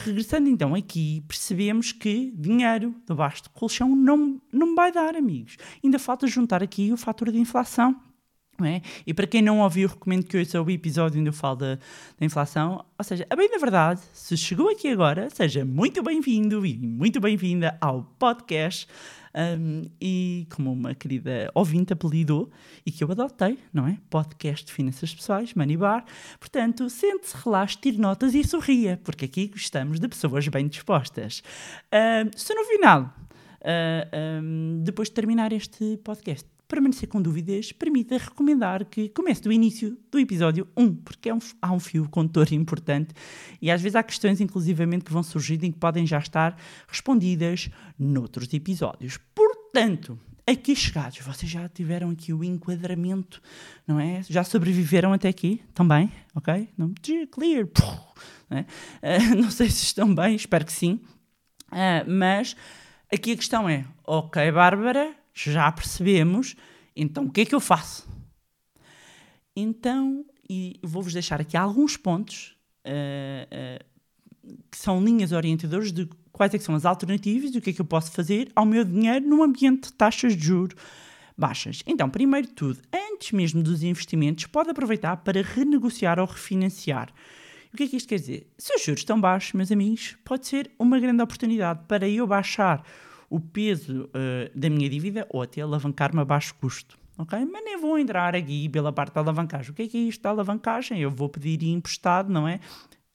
regressando 0.04 0.48
então 0.48 0.74
aqui, 0.74 1.22
percebemos 1.28 1.92
que 1.92 2.32
dinheiro 2.37 2.94
debaixo 3.06 3.44
do 3.44 3.50
colchão 3.50 3.94
não, 3.94 4.40
não 4.52 4.74
vai 4.74 4.90
dar, 4.90 5.14
amigos. 5.14 5.56
Ainda 5.82 5.98
falta 5.98 6.26
juntar 6.26 6.62
aqui 6.62 6.92
o 6.92 6.96
fator 6.96 7.30
de 7.30 7.38
inflação. 7.38 7.96
é? 8.62 8.80
E 9.06 9.12
para 9.12 9.26
quem 9.26 9.42
não 9.42 9.61
ouviu, 9.61 9.88
recomendo 9.88 10.24
que 10.24 10.37
ouça 10.37 10.61
o 10.62 10.70
episódio 10.70 11.20
onde 11.20 11.28
eu 11.28 11.35
falo 11.35 11.56
da, 11.56 11.74
da 11.76 12.26
inflação. 12.26 12.85
Ou 12.98 13.04
seja, 13.04 13.26
a 13.28 13.37
bem 13.37 13.50
da 13.50 13.58
verdade, 13.58 14.00
se 14.12 14.37
chegou 14.37 14.70
aqui 14.70 14.88
agora, 14.88 15.28
seja 15.30 15.64
muito 15.64 16.02
bem-vindo 16.02 16.64
e 16.64 16.76
muito 16.76 17.20
bem-vinda 17.20 17.76
ao 17.80 18.04
podcast. 18.18 18.87
Um, 19.35 19.85
e 20.01 20.47
como 20.55 20.73
uma 20.73 20.95
querida 20.95 21.51
ouvinte 21.55 21.92
apelidou, 21.92 22.51
e 22.85 22.90
que 22.90 23.03
eu 23.03 23.11
adotei, 23.11 23.59
não 23.73 23.87
é? 23.87 23.97
Podcast 24.11 24.66
de 24.66 24.73
Finanças 24.73 25.14
Pessoais, 25.14 25.55
Money 25.55 25.77
Bar. 25.77 26.05
Portanto, 26.38 26.88
sente-se, 26.90 27.37
relaxe, 27.42 27.79
tire 27.79 27.99
notas 27.99 28.35
e 28.35 28.45
sorria, 28.45 29.01
porque 29.03 29.25
aqui 29.25 29.49
gostamos 29.49 29.99
de 29.99 30.09
pessoas 30.09 30.47
bem 30.49 30.68
dispostas. 30.68 31.42
Um, 31.92 32.31
se 32.37 32.55
no 32.55 32.64
final, 32.64 33.14
uh, 33.62 34.42
um, 34.42 34.83
depois 34.83 35.09
de 35.09 35.14
terminar 35.14 35.53
este 35.53 35.97
podcast, 35.99 36.47
permanecer 36.72 37.06
com 37.06 37.20
dúvidas, 37.20 37.70
permita 37.70 38.16
recomendar 38.16 38.87
que 38.87 39.11
comece 39.11 39.42
do 39.42 39.52
início 39.52 39.98
do 40.11 40.18
episódio 40.18 40.66
1, 40.74 40.94
porque 40.96 41.28
é 41.28 41.35
um, 41.35 41.38
há 41.61 41.70
um 41.70 41.78
fio 41.78 42.08
condutor 42.08 42.50
importante 42.54 43.14
e 43.61 43.70
às 43.70 43.82
vezes 43.82 43.94
há 43.94 44.02
questões, 44.02 44.40
inclusivamente, 44.40 45.04
que 45.04 45.12
vão 45.12 45.22
surgindo 45.22 45.66
e 45.66 45.72
que 45.72 45.78
podem 45.78 46.06
já 46.06 46.18
estar 46.18 46.56
respondidas 46.88 47.68
noutros 47.98 48.54
episódios. 48.54 49.18
Portanto, 49.35 50.18
aqui 50.46 50.74
chegados, 50.74 51.18
vocês 51.18 51.52
já 51.52 51.68
tiveram 51.68 52.08
aqui 52.08 52.32
o 52.32 52.42
enquadramento, 52.42 53.42
não 53.87 54.00
é? 54.00 54.22
Já 54.22 54.42
sobreviveram 54.42 55.12
até 55.12 55.28
aqui 55.28 55.62
também, 55.74 56.11
ok? 56.35 56.70
Não, 56.78 56.94
clear, 57.30 57.68
não, 58.48 58.56
é? 58.56 58.62
uh, 58.62 59.37
não 59.37 59.50
sei 59.50 59.68
se 59.68 59.85
estão 59.85 60.14
bem, 60.14 60.37
espero 60.37 60.64
que 60.64 60.72
sim, 60.72 61.02
uh, 61.70 62.11
mas 62.11 62.56
aqui 63.12 63.32
a 63.32 63.37
questão 63.37 63.68
é, 63.68 63.85
ok, 64.06 64.50
Bárbara, 64.52 65.14
já 65.35 65.71
percebemos, 65.73 66.55
então 66.95 67.25
o 67.25 67.31
que 67.31 67.42
é 67.42 67.45
que 67.45 67.55
eu 67.55 67.61
faço? 67.61 68.09
Então, 69.55 70.25
e 70.49 70.79
vou-vos 70.83 71.12
deixar 71.12 71.40
aqui 71.40 71.57
alguns 71.57 71.97
pontos 71.97 72.57
uh, 72.87 73.81
uh, 73.81 74.55
que 74.71 74.79
são 74.79 75.03
linhas 75.03 75.33
orientadoras 75.33 75.92
de 75.92 76.09
quais 76.33 76.55
é 76.55 76.59
são 76.59 76.75
as 76.75 76.85
alternativas 76.85 77.55
e 77.55 77.59
o 77.59 77.61
que 77.61 77.71
é 77.71 77.73
que 77.73 77.81
eu 77.81 77.85
posso 77.85 78.11
fazer 78.12 78.51
ao 78.57 78.64
meu 78.64 78.85
dinheiro 78.85 79.27
num 79.27 79.42
ambiente 79.42 79.88
de 79.88 79.92
taxas 79.92 80.37
de 80.37 80.45
juros 80.45 80.77
baixas. 81.37 81.83
Então, 81.87 82.09
primeiro 82.09 82.49
de 82.49 82.53
tudo, 82.55 82.81
antes 82.92 83.33
mesmo 83.33 83.62
dos 83.62 83.83
investimentos, 83.83 84.47
pode 84.47 84.71
aproveitar 84.71 85.16
para 85.18 85.42
renegociar 85.42 86.18
ou 86.18 86.27
refinanciar. 86.27 87.12
O 87.73 87.77
que 87.77 87.85
é 87.85 87.88
que 87.88 87.97
isto 87.97 88.09
quer 88.09 88.18
dizer? 88.18 88.47
Se 88.59 88.75
os 88.75 88.83
juros 88.83 89.01
estão 89.01 89.21
baixos, 89.21 89.53
meus 89.55 89.73
amigos, 89.73 90.16
pode 90.25 90.47
ser 90.47 90.71
uma 90.79 91.01
grande 91.01 91.23
oportunidade 91.23 91.81
para 91.88 92.09
eu 92.09 92.27
baixar 92.27 92.85
o 93.33 93.40
peso 93.40 94.05
uh, 94.05 94.59
da 94.59 94.68
minha 94.68 94.88
dívida 94.90 95.27
ou 95.31 95.40
até 95.40 95.62
alavancar-me 95.62 96.21
a 96.21 96.25
baixo 96.25 96.55
custo. 96.57 96.99
Ok? 97.16 97.38
Mas 97.51 97.64
nem 97.64 97.81
vou 97.81 97.99
entrar 97.99 98.37
aqui 98.37 98.68
pela 98.68 98.92
parte 98.92 99.14
da 99.14 99.23
alavancagem. 99.23 99.71
O 99.71 99.75
que 99.75 99.83
é 99.83 99.88
que 99.88 99.97
é 99.97 100.01
isto 100.01 100.23
da 100.23 100.29
alavancagem? 100.29 101.01
Eu 101.01 101.11
vou 101.11 101.31
pedir 101.31 101.62
emprestado, 101.64 102.31
não 102.31 102.47
é? 102.47 102.61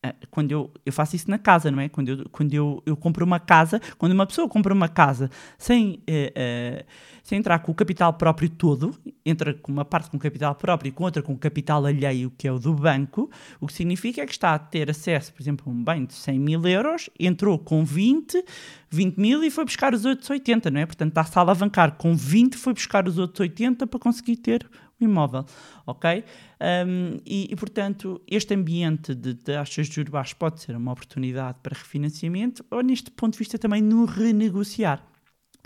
Ah, 0.07 0.15
quando 0.29 0.51
eu, 0.51 0.71
eu 0.85 0.93
faço 0.93 1.15
isso 1.15 1.29
na 1.29 1.37
casa, 1.37 1.69
não 1.71 1.79
é? 1.79 1.89
Quando 1.89 2.09
eu, 2.09 2.29
quando 2.31 2.53
eu, 2.53 2.81
eu 2.85 2.95
compro 2.95 3.25
uma 3.25 3.39
casa, 3.39 3.81
quando 3.97 4.11
uma 4.11 4.25
pessoa 4.25 4.47
compra 4.47 4.73
uma 4.73 4.87
casa 4.87 5.29
sem, 5.57 6.01
uh, 6.09 6.81
uh, 6.81 6.85
sem 7.23 7.39
entrar 7.39 7.59
com 7.59 7.71
o 7.71 7.75
capital 7.75 8.13
próprio 8.13 8.49
todo, 8.49 8.95
entra 9.25 9.53
com 9.53 9.71
uma 9.71 9.83
parte 9.83 10.09
com 10.09 10.17
capital 10.17 10.55
próprio 10.55 10.89
e 10.89 10.91
com 10.91 11.03
outra 11.03 11.21
com 11.21 11.37
capital 11.37 11.85
alheio, 11.85 12.31
que 12.37 12.47
é 12.47 12.51
o 12.51 12.59
do 12.59 12.73
banco, 12.73 13.29
o 13.59 13.67
que 13.67 13.73
significa 13.73 14.21
é 14.21 14.25
que 14.25 14.31
está 14.31 14.53
a 14.53 14.59
ter 14.59 14.89
acesso, 14.89 15.33
por 15.33 15.41
exemplo, 15.41 15.65
a 15.67 15.73
um 15.73 15.83
bem 15.83 16.05
de 16.05 16.13
100 16.13 16.39
mil 16.39 16.65
euros, 16.67 17.09
entrou 17.19 17.57
com 17.59 17.83
20, 17.83 18.43
20 18.89 19.17
mil 19.17 19.43
e 19.43 19.49
foi 19.49 19.65
buscar 19.65 19.93
os 19.93 20.05
outros 20.05 20.29
80, 20.29 20.71
não 20.71 20.79
é? 20.79 20.85
Portanto, 20.85 21.09
está-se 21.09 21.37
a 21.37 21.41
alavancar 21.41 21.93
com 21.93 22.15
20, 22.15 22.55
foi 22.55 22.73
buscar 22.73 23.07
os 23.07 23.17
outros 23.17 23.39
80 23.39 23.85
para 23.87 23.99
conseguir 23.99 24.37
ter 24.37 24.67
imóvel, 24.99 25.45
ok? 25.86 26.23
Um, 26.60 27.17
e, 27.25 27.47
e, 27.51 27.55
portanto, 27.55 28.21
este 28.27 28.53
ambiente 28.53 29.13
de 29.13 29.36
taxas 29.36 29.88
de 29.88 29.95
juros 29.95 30.12
baixos 30.12 30.33
pode 30.33 30.62
ser 30.62 30.75
uma 30.75 30.91
oportunidade 30.91 31.60
para 31.62 31.77
refinanciamento 31.77 32.65
ou, 32.71 32.81
neste 32.81 33.12
ponto 33.12 33.33
de 33.33 33.39
vista, 33.39 33.57
também 33.57 33.81
no 33.81 34.05
renegociar. 34.05 35.03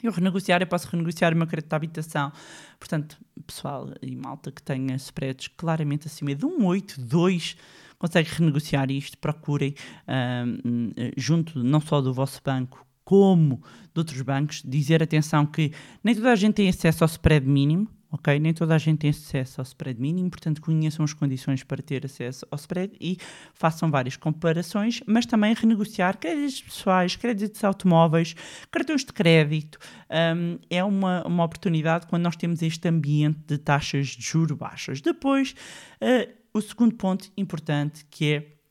Eu 0.04 0.12
renegociar, 0.12 0.62
eu 0.62 0.68
posso 0.68 0.88
renegociar 0.90 1.34
o 1.34 1.38
meu 1.38 1.46
crédito 1.46 1.70
de 1.70 1.76
habitação. 1.76 2.32
Portanto, 2.80 3.18
pessoal 3.46 3.90
e 4.02 4.16
malta 4.16 4.52
que 4.52 4.62
tenha 4.62 4.96
spreads 4.96 5.48
claramente 5.50 6.08
acima 6.08 6.34
de 6.34 6.46
um 6.46 6.66
8, 6.66 7.00
2, 7.00 7.56
consegue 8.00 8.30
renegociar 8.32 8.90
isto, 8.90 9.18
procurem 9.20 9.76
um, 10.08 10.90
junto 11.16 11.64
não 11.64 11.80
só 11.80 12.02
do 12.02 12.14
vosso 12.14 12.42
banco, 12.44 12.86
como 13.04 13.62
de 13.94 14.00
outros 14.00 14.22
bancos, 14.22 14.64
dizer 14.66 15.04
atenção 15.04 15.46
que 15.46 15.72
nem 16.04 16.16
toda 16.16 16.32
a 16.32 16.36
gente 16.36 16.56
tem 16.56 16.70
acesso 16.70 17.04
ao 17.04 17.08
spread 17.08 17.46
mínimo, 17.48 17.88
ok? 18.12 18.40
Nem 18.40 18.54
toda 18.54 18.76
a 18.76 18.78
gente 18.78 19.00
tem 19.00 19.10
acesso 19.10 19.62
ao 19.62 19.64
spread 19.64 20.00
mínimo, 20.00 20.30
portanto 20.30 20.62
conheçam 20.62 21.04
as 21.06 21.14
condições 21.14 21.64
para 21.64 21.82
ter 21.82 22.06
acesso 22.06 22.46
ao 22.52 22.58
spread 22.58 22.94
e 23.00 23.18
façam 23.54 23.90
várias 23.90 24.18
comparações, 24.18 25.02
mas 25.06 25.26
também 25.26 25.54
renegociar 25.54 26.18
créditos 26.18 26.62
pessoais, 26.62 27.16
créditos 27.16 27.64
automóveis, 27.64 28.36
cartões 28.70 29.06
de 29.06 29.14
crédito. 29.14 29.80
Um, 30.10 30.60
é 30.70 30.84
uma, 30.84 31.26
uma 31.26 31.44
oportunidade 31.44 32.08
quando 32.08 32.24
nós 32.24 32.36
temos 32.36 32.62
este 32.62 32.88
ambiente 32.88 33.40
de 33.48 33.58
taxas 33.58 34.08
de 34.08 34.24
juro 34.24 34.56
baixas. 34.56 35.00
Depois, 35.00 35.56
uh, 36.02 36.32
o 36.54 36.62
segundo 36.62 36.96
ponto 36.96 37.32
importante 37.38 38.06
que 38.10 38.34
é 38.34 38.62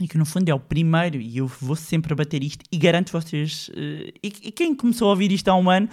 e 0.00 0.08
que 0.08 0.16
no 0.16 0.24
fundo 0.24 0.48
é 0.48 0.54
o 0.54 0.58
primeiro, 0.58 1.20
e 1.20 1.36
eu 1.36 1.46
vou 1.46 1.76
sempre 1.76 2.14
bater 2.14 2.42
isto, 2.42 2.64
e 2.72 2.78
garanto 2.78 3.12
vocês, 3.12 3.68
uh, 3.68 4.12
e, 4.22 4.32
e, 4.44 4.50
quem 4.50 4.74
começou 4.74 5.08
a 5.08 5.10
ouvir 5.10 5.30
isto 5.30 5.48
há 5.48 5.54
um 5.54 5.68
ano, 5.68 5.90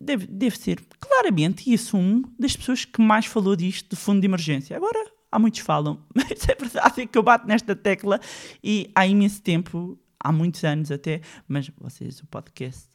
deve, 0.00 0.26
deve 0.26 0.56
ser 0.56 0.80
claramente, 1.00 1.68
e 1.70 1.74
assumo, 1.74 2.30
das 2.38 2.56
pessoas 2.56 2.84
que 2.84 3.00
mais 3.00 3.26
falou 3.26 3.56
disto 3.56 3.90
de 3.90 3.96
fundo 3.96 4.20
de 4.20 4.26
emergência. 4.26 4.76
Agora, 4.76 5.10
há 5.30 5.38
muitos 5.38 5.60
falam, 5.60 6.02
mas 6.14 6.48
é 6.48 6.54
verdade 6.54 7.06
que 7.06 7.18
eu 7.18 7.22
bato 7.22 7.46
nesta 7.46 7.74
tecla 7.74 8.20
e 8.62 8.90
há 8.94 9.06
imenso 9.06 9.42
tempo, 9.42 9.98
há 10.18 10.32
muitos 10.32 10.64
anos 10.64 10.90
até, 10.90 11.20
mas 11.46 11.70
vocês, 11.78 12.20
o 12.20 12.26
podcast 12.26 12.88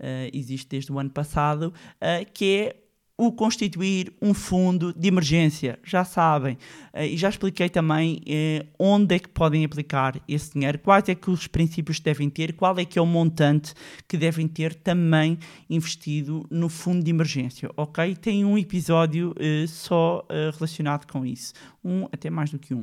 uh, 0.00 0.30
existe 0.32 0.68
desde 0.68 0.92
o 0.92 0.98
ano 0.98 1.10
passado, 1.10 1.72
uh, 1.96 2.32
que 2.32 2.56
é 2.56 2.81
o 3.26 3.30
constituir 3.30 4.12
um 4.20 4.34
fundo 4.34 4.92
de 4.92 5.06
emergência. 5.06 5.78
Já 5.84 6.04
sabem, 6.04 6.54
uh, 6.92 7.02
e 7.02 7.16
já 7.16 7.28
expliquei 7.28 7.68
também 7.68 8.16
uh, 8.16 8.66
onde 8.76 9.14
é 9.14 9.18
que 9.20 9.28
podem 9.28 9.64
aplicar 9.64 10.20
esse 10.26 10.52
dinheiro, 10.52 10.76
quais 10.80 11.08
é 11.08 11.14
que 11.14 11.30
os 11.30 11.46
princípios 11.46 12.00
devem 12.00 12.28
ter, 12.28 12.54
qual 12.54 12.76
é 12.78 12.84
que 12.84 12.98
é 12.98 13.02
o 13.02 13.06
montante 13.06 13.74
que 14.08 14.16
devem 14.16 14.48
ter 14.48 14.74
também 14.74 15.38
investido 15.70 16.44
no 16.50 16.68
fundo 16.68 17.04
de 17.04 17.10
emergência, 17.10 17.70
ok? 17.76 18.16
Tem 18.16 18.44
um 18.44 18.58
episódio 18.58 19.30
uh, 19.30 19.68
só 19.68 20.26
relacionado 20.54 21.06
com 21.06 21.24
isso, 21.24 21.52
um 21.84 22.06
até 22.10 22.28
mais 22.28 22.50
do 22.50 22.58
que 22.58 22.74
um. 22.74 22.82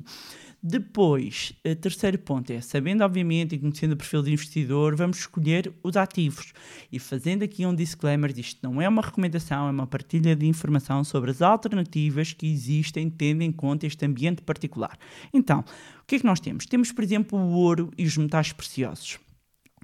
Depois, 0.62 1.54
terceiro 1.80 2.20
ponto 2.20 2.52
é, 2.52 2.60
sabendo 2.60 3.02
obviamente 3.04 3.56
e 3.56 3.58
conhecendo 3.60 3.94
o 3.94 3.98
perfil 3.98 4.22
de 4.22 4.34
investidor, 4.34 4.94
vamos 4.94 5.20
escolher 5.20 5.72
os 5.82 5.96
ativos. 5.96 6.52
E 6.92 7.00
fazendo 7.00 7.44
aqui 7.44 7.66
um 7.66 7.74
disclaimer, 7.74 8.38
isto 8.38 8.60
não 8.62 8.82
é 8.82 8.90
uma 8.90 9.02
recomendação, 9.02 9.68
é 9.68 9.72
uma 9.72 9.88
partilha 9.88 10.29
de 10.36 10.46
informação 10.46 11.04
sobre 11.04 11.32
as 11.32 11.42
alternativas 11.42 12.34
que 12.34 12.52
existem, 12.52 13.10
tendo 13.10 13.42
em 13.42 13.52
conta 13.52 13.88
este 13.88 14.06
ambiente 14.06 14.42
particular. 14.42 14.98
Então, 15.34 15.60
o 15.60 16.06
que 16.08 16.16
é 16.16 16.20
que 16.20 16.26
nós 16.26 16.40
temos? 16.40 16.66
Temos, 16.66 16.92
por 16.92 17.04
exemplo, 17.04 17.38
o 17.38 17.52
ouro 17.52 17.92
e 17.98 18.06
os 18.06 18.18
metais 18.18 18.52
preciosos. 18.52 19.20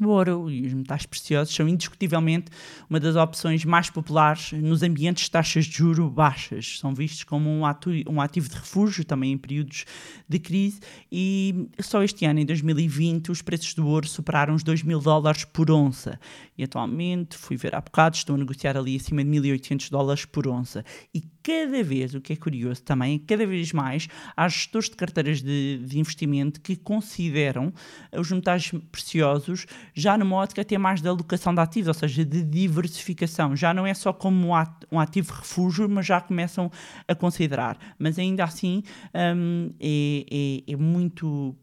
O 0.01 0.08
ouro 0.10 0.51
e 0.51 0.65
os 0.65 0.73
metais 0.73 1.05
preciosos 1.05 1.55
são 1.55 1.69
indiscutivelmente 1.69 2.51
uma 2.89 2.99
das 2.99 3.15
opções 3.15 3.63
mais 3.63 3.89
populares 3.89 4.51
nos 4.51 4.84
ambientes 4.84 5.23
de 5.23 5.31
taxas 5.31 5.65
de 5.65 5.77
juro 5.77 6.10
baixas. 6.10 6.79
São 6.79 6.93
vistos 6.93 7.23
como 7.23 7.49
um, 7.49 7.62
um 8.10 8.19
ativo 8.19 8.49
de 8.49 8.55
refúgio 8.55 9.05
também 9.05 9.31
em 9.31 9.38
períodos 9.38 9.86
de 10.27 10.38
crise 10.38 10.81
e 11.10 11.69
só 11.79 12.03
este 12.03 12.25
ano, 12.25 12.39
em 12.39 12.45
2020, 12.45 13.31
os 13.31 13.41
preços 13.41 13.73
do 13.73 13.88
ouro 13.88 14.08
superaram 14.08 14.53
os 14.53 14.63
2 14.63 14.84
mil 14.84 14.99
dólares 14.99 15.45
por 15.45 15.71
onça. 15.71 16.19
E 16.58 16.63
atualmente, 16.63 17.38
fui 17.38 17.55
ver 17.55 17.73
há 17.73 17.79
bocado, 17.79 18.17
estão 18.17 18.36
a 18.36 18.39
negociar 18.39 18.75
ali 18.75 18.97
acima 18.97 19.23
de 19.23 19.29
1.800 19.29 19.89
dólares 19.89 20.25
por 20.25 20.45
onça. 20.47 20.84
E 21.13 21.23
cada 21.45 21.84
vez, 21.84 22.15
o 22.15 22.19
que 22.19 22.34
é 22.34 22.36
curioso 22.36 22.81
também, 22.81 23.19
cada 23.19 23.45
vez 23.45 23.71
mais 23.71 24.08
há 24.36 24.47
gestores 24.47 24.89
de 24.89 24.95
carteiras 24.95 25.43
de, 25.43 25.77
de 25.86 25.99
investimento 25.99 26.60
que 26.60 26.75
consideram 26.75 27.71
os 28.12 28.31
metais 28.31 28.71
preciosos 28.91 29.67
já 29.93 30.17
numa 30.17 30.38
ótica 30.38 30.63
até 30.63 30.75
mais 30.75 31.03
de 31.03 31.08
alocação 31.08 31.53
de 31.53 31.62
ativos, 31.62 31.89
ou 31.89 31.93
seja, 31.93 32.25
de 32.25 32.41
diversificação. 32.41 33.55
Já 33.55 33.75
não 33.75 33.86
é 33.86 33.93
só 33.93 34.12
como 34.12 34.53
um 34.91 34.99
ativo 34.99 35.34
refúgio, 35.34 35.88
mas 35.88 36.08
já 36.08 36.19
começam 36.19 36.71
a 37.08 37.13
considerar. 37.13 37.77
Mas 37.99 38.17
ainda 38.17 38.43
assim 38.43 38.81
um, 39.13 39.69
é, 39.79 40.63
é, 40.67 40.73
é 40.73 40.75
muito 40.75 41.55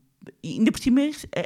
ainda 0.45 0.71
por 0.71 0.81
cima, 0.81 1.01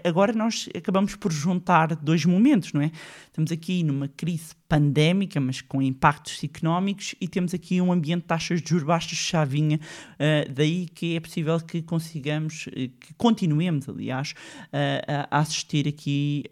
agora 0.05 0.33
nós 0.33 0.69
acabamos 0.75 1.15
por 1.17 1.33
juntar 1.33 1.95
dois 1.97 2.25
momentos, 2.25 2.73
não 2.73 2.81
é? 2.81 2.91
Estamos 3.27 3.53
aqui 3.53 3.83
numa 3.83 4.09
crise 4.09 4.55
pandémica, 4.69 5.41
mas 5.41 5.61
com 5.61 5.81
impactos 5.81 6.43
económicos, 6.43 7.15
e 7.21 7.29
temos 7.29 7.55
aqui 7.55 7.81
um 7.81 7.93
ambiente 7.93 8.23
de 8.23 8.29
taxas 8.29 8.61
de 8.61 8.69
juros 8.69 8.85
baixas 8.87 9.19
chavinha, 9.19 9.79
uh, 9.79 10.53
daí 10.53 10.87
que 10.87 11.17
é 11.17 11.21
possível 11.21 11.61
que 11.61 11.83
consigamos, 11.83 12.69
eh, 12.69 12.91
que 13.01 13.15
continuemos, 13.17 13.89
aliás, 13.89 14.33
uh, 14.33 15.27
a 15.31 15.39
assistir 15.39 15.87
aqui 15.87 16.45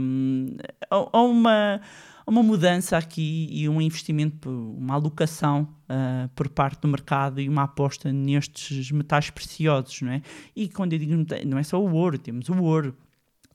um, 0.00 0.56
a, 0.90 1.18
a 1.18 1.22
uma 1.22 1.80
uma 2.28 2.42
mudança 2.42 2.96
aqui 2.96 3.48
e 3.50 3.68
um 3.68 3.80
investimento, 3.80 4.50
uma 4.76 4.94
alocação 4.94 5.62
uh, 5.88 6.28
por 6.34 6.48
parte 6.48 6.82
do 6.82 6.88
mercado 6.88 7.40
e 7.40 7.48
uma 7.48 7.62
aposta 7.62 8.12
nestes 8.12 8.90
metais 8.90 9.30
preciosos, 9.30 10.02
não 10.02 10.12
é? 10.12 10.22
E 10.54 10.68
quando 10.68 10.92
eu 10.92 10.98
digo 10.98 11.14
não 11.46 11.58
é 11.58 11.62
só 11.62 11.82
o 11.82 11.92
ouro, 11.92 12.18
temos 12.18 12.48
o 12.48 12.62
ouro, 12.62 12.94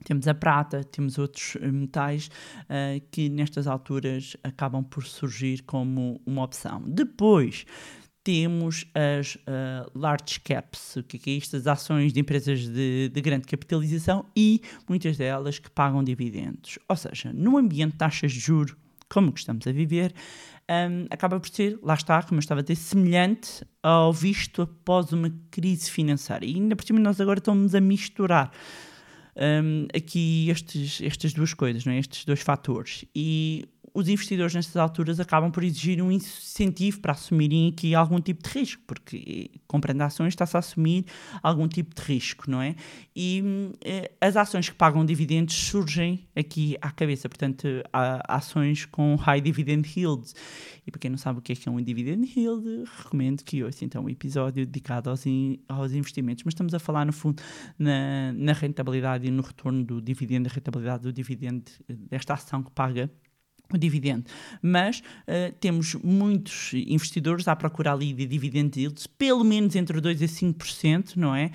temos 0.04 0.28
a 0.28 0.34
prata, 0.34 0.84
temos 0.84 1.18
outros 1.18 1.56
eh, 1.62 1.72
metais 1.72 2.30
uh, 2.64 3.02
que 3.10 3.30
nestas 3.30 3.68
alturas 3.68 4.36
acabam 4.44 4.84
por 4.84 5.06
surgir 5.06 5.62
como 5.64 6.20
uma 6.26 6.44
opção. 6.44 6.84
Depois 6.86 7.66
temos 8.24 8.86
as 8.94 9.36
uh, 9.36 9.90
large 9.94 10.40
caps, 10.40 10.96
o 10.96 11.04
que 11.04 11.30
é, 11.30 11.34
isto? 11.34 11.58
As 11.58 11.68
ações 11.68 12.14
de 12.14 12.20
empresas 12.20 12.68
de, 12.68 13.10
de, 13.10 13.22
grande 13.22 13.46
capitalização 13.46 14.26
e 14.36 14.62
muitas 14.88 15.18
delas 15.18 15.60
que 15.60 15.70
pagam 15.70 16.04
dividendos. 16.04 16.80
Ou 16.88 16.96
seja, 16.96 17.34
no 17.34 17.58
ambiente 17.58 17.92
de 17.92 17.98
taxas 17.98 18.32
de 18.32 18.40
juros, 18.40 18.76
como 19.10 19.32
que 19.32 19.40
estamos 19.40 19.68
a 19.68 19.72
viver, 19.72 20.14
um, 20.70 21.06
acaba 21.10 21.40
por 21.40 21.50
ser, 21.50 21.78
lá 21.84 21.94
está, 21.94 22.24
como 22.24 22.38
eu 22.38 22.40
estava 22.40 22.62
a 22.62 22.64
dizer, 22.64 22.78
semelhante 22.78 23.66
ao 23.82 24.14
visto 24.14 24.62
após 24.62 25.12
uma 25.12 25.30
crise 25.52 25.92
financeira. 25.92 26.46
E 26.46 26.56
ainda 26.56 26.76
por 26.76 26.86
cima 26.86 27.00
nós 27.00 27.20
agora 27.20 27.40
estamos 27.40 27.76
a 27.76 27.82
misturar 27.82 28.52
um, 29.36 29.88
aqui 29.96 30.50
estes, 30.50 31.02
estas 31.02 31.34
duas 31.34 31.54
coisas, 31.54 31.86
não 31.86 31.94
é? 31.94 32.00
estes 32.00 32.24
dois 32.26 32.42
fatores. 32.42 33.06
E 33.14 33.66
os 33.94 34.10
investidores 34.10 34.56
nestas 34.56 34.76
alturas 34.76 35.20
acabam 35.20 35.52
por 35.52 35.64
exigir 35.64 36.02
um 36.02 36.12
incentivo 36.12 37.00
para 37.00 37.12
assumirem 37.12 37.70
aqui 37.70 37.94
algum 37.94 38.20
tipo 38.20 38.42
de 38.42 38.50
risco, 38.50 38.82
porque 38.88 39.52
comprando 39.68 40.02
ações 40.02 40.30
está-se 40.30 40.58
a 40.58 40.60
assumir 40.60 41.06
algum 41.44 41.68
tipo 41.68 41.94
de 41.94 42.02
risco, 42.02 42.50
não 42.50 42.60
é? 42.60 42.76
E 43.16 43.44
eh, 43.86 44.12
as 44.20 44.36
ações 44.36 44.68
que 44.68 44.76
pagam 44.76 45.06
dividendos 45.06 45.54
surgem 45.54 46.28
aqui 46.36 46.76
à 46.82 46.90
cabeça, 46.90 47.30
portanto, 47.30 47.68
há 47.94 48.36
ações 48.36 48.86
com 48.86 49.16
high 49.16 49.42
dividend 49.42 49.88
yields. 49.96 50.36
E 50.86 50.92
para 50.92 51.00
quem 51.00 51.12
não 51.12 51.18
sabe 51.18 51.40
o 51.40 51.42
que 51.42 51.54
é 51.54 51.56
que 51.56 51.70
é 51.70 51.72
um 51.72 51.80
dividend 51.82 52.32
yield, 52.36 52.86
recomendo 52.98 53.44
que 53.44 53.64
ouça 53.64 53.86
então 53.86 54.06
um 54.06 54.10
episódio 54.10 54.66
dedicado 54.66 55.12
aos, 55.12 55.26
in, 55.26 55.60
aos 55.68 55.94
investimentos. 55.94 56.44
Mas 56.44 56.54
estamos 56.54 56.74
a 56.74 56.80
falar, 56.80 57.06
no 57.06 57.14
fundo, 57.14 57.42
na, 57.78 58.34
na 58.34 58.54
rentabilidade 58.54 59.28
e 59.28 59.32
no 59.32 59.44
retorno 59.44 59.84
do 59.84 60.02
dividendo, 60.02 60.50
a 60.50 60.52
rentabilidade 60.52 61.04
do 61.04 61.14
dividendo 61.14 61.72
desta 61.88 62.34
ação 62.34 62.64
que 62.64 62.72
paga 62.72 63.10
dividendo. 63.78 64.26
Mas 64.62 65.00
uh, 65.00 65.54
temos 65.60 65.96
muitos 65.96 66.74
investidores 66.74 67.48
à 67.48 67.56
procura 67.56 67.94
ali 67.94 68.14
de 68.14 68.26
dividend 68.26 68.72
yields, 68.80 69.08
pelo 69.08 69.44
menos 69.44 69.76
entre 69.76 70.00
2% 70.00 70.24
a 70.24 70.28
5%, 70.28 71.16
não 71.16 71.36
é? 71.36 71.52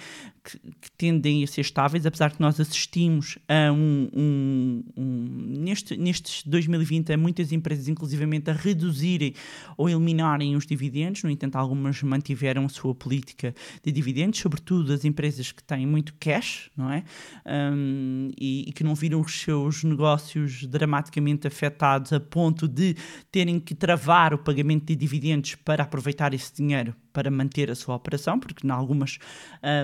Que, 0.48 0.58
que, 0.58 0.90
tendem 0.96 1.44
a 1.44 1.46
ser 1.46 1.60
estáveis, 1.60 2.06
apesar 2.06 2.30
que 2.30 2.40
nós 2.40 2.58
assistimos 2.58 3.38
a 3.46 3.70
um, 3.70 4.08
um, 4.14 4.84
um 4.96 5.58
neste, 5.58 5.96
nestes 5.96 6.42
2020 6.44 7.12
a 7.12 7.18
muitas 7.18 7.52
empresas 7.52 7.86
inclusivamente 7.86 8.50
a 8.50 8.54
reduzirem 8.54 9.34
ou 9.76 9.90
eliminarem 9.90 10.56
os 10.56 10.66
dividendos, 10.66 11.22
no 11.22 11.30
entanto 11.30 11.56
algumas 11.56 12.02
mantiveram 12.02 12.64
a 12.64 12.68
sua 12.68 12.94
política 12.94 13.54
de 13.82 13.92
dividendos, 13.92 14.40
sobretudo 14.40 14.92
as 14.92 15.04
empresas 15.04 15.52
que 15.52 15.62
têm 15.62 15.86
muito 15.86 16.14
cash, 16.18 16.70
não 16.74 16.90
é? 16.90 17.04
Um, 17.46 18.30
e, 18.40 18.64
e 18.68 18.72
que 18.72 18.82
não 18.82 18.94
viram 18.94 19.20
os 19.20 19.40
seus 19.40 19.84
negócios 19.84 20.64
dramaticamente 20.64 21.46
afetados 21.46 22.12
a 22.12 22.20
ponto 22.20 22.66
de 22.66 22.96
terem 23.30 23.60
que 23.60 23.74
travar 23.74 24.32
o 24.32 24.38
pagamento 24.38 24.86
de 24.86 24.96
dividendos 24.96 25.54
para 25.56 25.82
aproveitar 25.82 26.32
esse 26.32 26.54
dinheiro 26.54 26.94
para 27.12 27.32
manter 27.32 27.68
a 27.68 27.74
sua 27.74 27.96
operação, 27.96 28.38
porque 28.38 28.64
em 28.64 28.70
algumas 28.70 29.18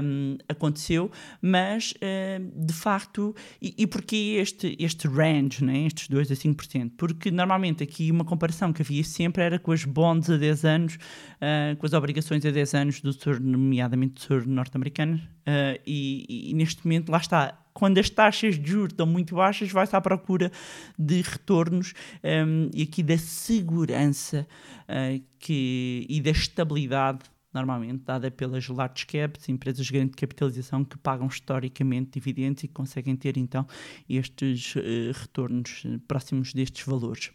um, 0.03 0.37
aconteceu, 0.55 1.11
mas 1.41 1.93
uh, 1.93 2.65
de 2.67 2.73
facto, 2.73 3.35
e, 3.61 3.75
e 3.79 3.87
porquê 3.87 4.39
este, 4.41 4.77
este 4.79 5.07
range, 5.07 5.63
né, 5.63 5.87
estes 5.87 6.09
2 6.09 6.31
a 6.31 6.35
5%? 6.35 6.93
Porque 6.97 7.31
normalmente 7.31 7.83
aqui 7.83 8.11
uma 8.11 8.25
comparação 8.25 8.73
que 8.73 8.83
havia 8.83 9.05
sempre 9.05 9.43
era 9.43 9.59
com 9.59 9.73
as 9.73 9.85
bonds 9.85 10.31
a 10.31 10.37
10 10.37 10.65
anos, 10.65 10.95
uh, 10.95 11.77
com 11.77 11.87
as 11.87 11.93
obrigações 11.93 12.45
a 12.47 12.51
10 12.51 12.75
anos 12.75 13.01
do 13.01 13.13
Tesouro, 13.13 13.43
nomeadamente 13.43 14.15
do 14.15 14.21
Tesouro 14.21 14.49
norte-americano, 14.49 15.17
uh, 15.17 15.81
e, 15.87 16.51
e 16.51 16.55
neste 16.55 16.85
momento 16.85 17.11
lá 17.11 17.19
está 17.19 17.59
quando 17.75 17.99
as 17.99 18.09
taxas 18.09 18.57
de 18.57 18.71
juros 18.71 18.93
estão 18.93 19.05
muito 19.05 19.35
baixas, 19.35 19.71
vai-se 19.71 19.95
à 19.95 20.01
procura 20.01 20.51
de 20.97 21.21
retornos 21.21 21.93
um, 22.23 22.71
e 22.73 22.83
aqui 22.83 23.03
da 23.03 23.19
segurança 23.19 24.47
uh, 24.89 25.21
que, 25.41 26.07
e 26.09 26.21
da 26.21 26.31
estabilidade 26.31 27.19
normalmente 27.55 28.03
dada 28.05 28.31
pelas 28.31 28.69
large 28.69 29.07
caps, 29.07 29.49
empresas 29.49 29.87
de 29.87 29.93
grande 29.93 30.13
capitalização 30.13 30.85
que 30.85 30.99
pagam 30.99 31.27
historicamente 31.27 32.11
dividendos 32.13 32.65
e 32.65 32.69
conseguem 32.69 33.17
ter 33.17 33.37
então 33.37 33.67
estes 34.09 34.75
uh, 34.77 34.81
retornos 35.15 35.87
próximos 36.07 36.53
destes 36.53 36.85
valores. 36.85 37.31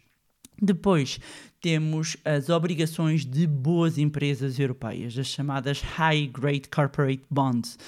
Depois 0.62 1.18
temos 1.60 2.18
as 2.22 2.50
obrigações 2.50 3.24
de 3.24 3.46
boas 3.46 3.96
empresas 3.96 4.58
europeias, 4.58 5.16
as 5.16 5.26
chamadas 5.26 5.80
High 5.80 6.26
Grade 6.26 6.68
Corporate 6.68 7.22
Bonds, 7.30 7.78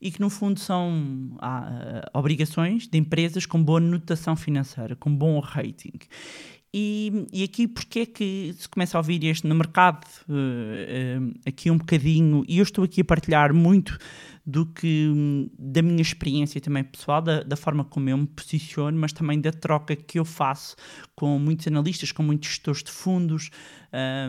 e 0.00 0.10
que 0.10 0.20
no 0.20 0.28
fundo 0.28 0.60
são 0.60 1.36
ah, 1.38 2.10
obrigações 2.12 2.86
de 2.86 2.98
empresas 2.98 3.46
com 3.46 3.62
boa 3.62 3.80
notação 3.80 4.36
financeira, 4.36 4.94
com 4.94 5.14
bom 5.14 5.40
rating. 5.40 5.98
E, 6.72 7.26
e, 7.32 7.44
aqui, 7.44 7.66
porque 7.66 8.00
é 8.00 8.06
que 8.06 8.54
se 8.58 8.68
começa 8.68 8.98
a 8.98 9.00
ouvir 9.00 9.24
este 9.24 9.46
no 9.46 9.54
mercado, 9.54 10.06
uh, 10.28 10.32
uh, 10.32 11.34
aqui 11.46 11.70
um 11.70 11.78
bocadinho, 11.78 12.44
e 12.46 12.58
eu 12.58 12.62
estou 12.62 12.84
aqui 12.84 13.00
a 13.00 13.04
partilhar 13.04 13.54
muito 13.54 13.98
do 14.44 14.66
que 14.66 15.10
da 15.58 15.80
minha 15.82 16.02
experiência 16.02 16.60
também 16.60 16.84
pessoal, 16.84 17.22
da, 17.22 17.42
da, 17.42 17.56
forma 17.56 17.84
como 17.84 18.08
eu 18.10 18.18
me 18.18 18.26
posiciono, 18.26 18.98
mas 18.98 19.12
também 19.12 19.40
da 19.40 19.52
troca 19.52 19.96
que 19.96 20.18
eu 20.18 20.24
faço 20.24 20.76
com 21.14 21.38
muitos 21.38 21.66
analistas, 21.66 22.12
com 22.12 22.22
muitos 22.22 22.48
gestores 22.48 22.82
de 22.82 22.90
fundos, 22.90 23.50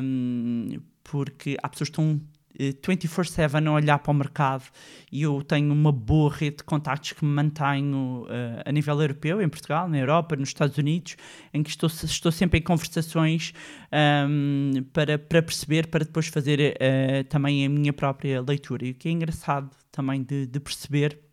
um, 0.02 0.78
porque 1.04 1.58
há 1.62 1.70
pessoas 1.70 1.90
que 1.90 1.94
estão 1.94 2.22
24-7 2.60 3.68
a 3.68 3.72
olhar 3.72 4.00
para 4.00 4.12
o 4.12 4.14
mercado 4.14 4.64
e 5.12 5.22
eu 5.24 5.42
tenho 5.42 5.72
uma 5.72 5.92
boa 5.92 6.32
rede 6.32 6.58
de 6.58 6.64
contactos 6.64 7.14
que 7.14 7.24
me 7.24 7.32
mantenho 7.32 8.24
uh, 8.24 8.64
a 8.66 8.72
nível 8.72 9.02
europeu, 9.02 9.42
em 9.42 9.50
Portugal, 9.50 9.88
na 9.88 9.98
Europa, 9.98 10.36
nos 10.36 10.50
Estados 10.50 10.78
Unidos, 10.78 11.16
em 11.54 11.64
que 11.64 11.70
estou, 11.70 11.90
estou 11.90 12.32
sempre 12.32 12.60
em 12.60 12.62
conversações 12.62 13.54
um, 13.92 14.72
ehm, 14.76 14.84
para, 14.94 15.18
para 15.18 15.42
perceber, 15.42 15.88
para 15.88 16.06
depois 16.06 16.28
fazer 16.28 16.76
uh, 16.76 17.24
também 17.30 17.66
a 17.66 17.70
minha 17.70 17.94
própria 17.94 18.42
leitura. 18.42 18.86
E 18.86 18.92
o 18.92 18.96
que 18.96 19.10
é 19.10 19.12
engraçado 19.12 19.70
também 19.92 20.22
de, 20.22 20.46
de 20.46 20.60
perceber 20.60 21.29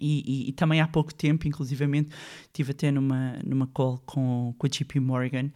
e, 0.00 0.22
e, 0.26 0.48
e, 0.48 0.52
também 0.52 0.80
há 0.80 0.88
pouco 0.88 1.14
tempo, 1.14 1.46
inclusivamente, 1.46 2.10
estive 2.42 2.72
até 2.72 2.90
numa, 2.90 3.38
numa 3.44 3.66
call 3.66 3.98
com, 4.04 4.54
com 4.58 4.66
a 4.66 4.68
JP 4.68 4.98
Morgan, 4.98 5.50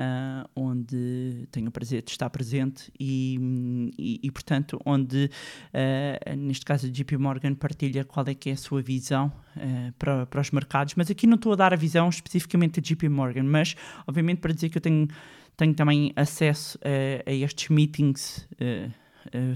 uh, 0.00 0.48
onde 0.54 1.48
tenho 1.50 1.68
o 1.68 1.70
prazer 1.70 2.02
de 2.02 2.10
estar 2.10 2.30
presente 2.30 2.92
e, 2.98 3.92
e, 3.98 4.20
e 4.22 4.30
portanto, 4.30 4.80
onde, 4.84 5.30
uh, 5.74 6.36
neste 6.36 6.64
caso, 6.64 6.86
a 6.86 6.90
JP 6.90 7.16
Morgan 7.16 7.54
partilha 7.54 8.04
qual 8.04 8.26
é 8.28 8.34
que 8.34 8.50
é 8.50 8.52
a 8.52 8.56
sua 8.56 8.80
visão 8.80 9.32
uh, 9.56 9.92
para, 9.98 10.26
para 10.26 10.40
os 10.40 10.50
mercados, 10.50 10.94
mas 10.96 11.10
aqui 11.10 11.26
não 11.26 11.36
estou 11.36 11.52
a 11.52 11.56
dar 11.56 11.72
a 11.72 11.76
visão 11.76 12.08
especificamente 12.08 12.80
da 12.80 12.84
JP 12.84 13.08
Morgan, 13.08 13.44
mas, 13.44 13.74
obviamente, 14.06 14.38
para 14.38 14.52
dizer 14.52 14.68
que 14.68 14.78
eu 14.78 14.82
tenho, 14.82 15.08
tenho 15.56 15.74
também 15.74 16.12
acesso 16.16 16.78
a, 16.82 17.28
a 17.28 17.32
estes 17.32 17.68
meetings 17.68 18.48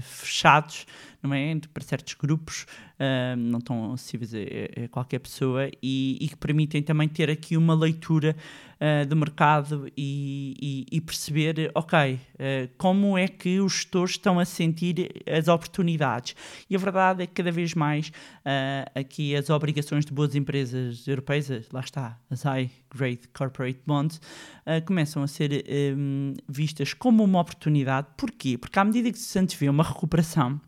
fechados, 0.01 0.85
não 1.21 1.33
é? 1.33 1.59
Para 1.73 1.83
certos 1.83 2.13
grupos, 2.13 2.65
uh, 2.99 3.35
não 3.35 3.59
estão 3.59 3.93
acessíveis 3.93 4.33
a, 4.33 4.85
a, 4.85 4.87
qualquer 4.89 5.19
pessoa 5.19 5.69
e, 5.81 6.17
e, 6.19 6.27
que 6.29 6.37
permitem 6.37 6.81
também 6.81 7.07
ter 7.07 7.29
aqui 7.29 7.57
uma 7.57 7.73
leitura 7.73 8.35
uh, 8.75 9.05
do 9.05 9.15
mercado 9.15 9.87
e, 9.95 10.55
e, 10.91 10.97
e 10.97 11.01
perceber, 11.01 11.71
ok, 11.73 12.19
como 12.77 13.17
é 13.17 13.27
que 13.27 13.59
os 13.59 13.73
gestores 13.73 14.11
estão 14.11 14.39
a 14.39 14.45
sentir 14.45 15.23
as 15.25 15.47
oportunidades. 15.47 16.35
E 16.69 16.75
a 16.75 16.79
verdade 16.79 17.23
é 17.23 17.27
que 17.27 17.33
cada 17.33 17.51
vez 17.51 17.73
mais 17.73 18.11
aqui 18.93 19.35
as 19.35 19.49
obrigações 19.49 20.05
de 20.05 20.11
boas 20.11 20.35
empresas 20.35 21.07
europeias, 21.07 21.49
lá 21.71 21.79
está, 21.79 22.19
as 22.29 22.43
high 22.43 22.69
grade 22.93 23.21
corporate 23.33 23.79
bonds, 23.85 24.19
começam 24.85 25.23
a 25.23 25.27
ser 25.27 25.65
um, 25.97 26.33
vistas 26.47 26.93
como 26.93 27.23
uma 27.23 27.39
oportunidade. 27.39 28.07
Porquê? 28.17 28.57
Porque 28.57 28.77
à 28.77 28.83
medida 28.83 29.11
que 29.11 29.19
se 29.19 29.39
antevê 29.39 29.69
uma 29.69 29.83
recuperação, 29.83 30.59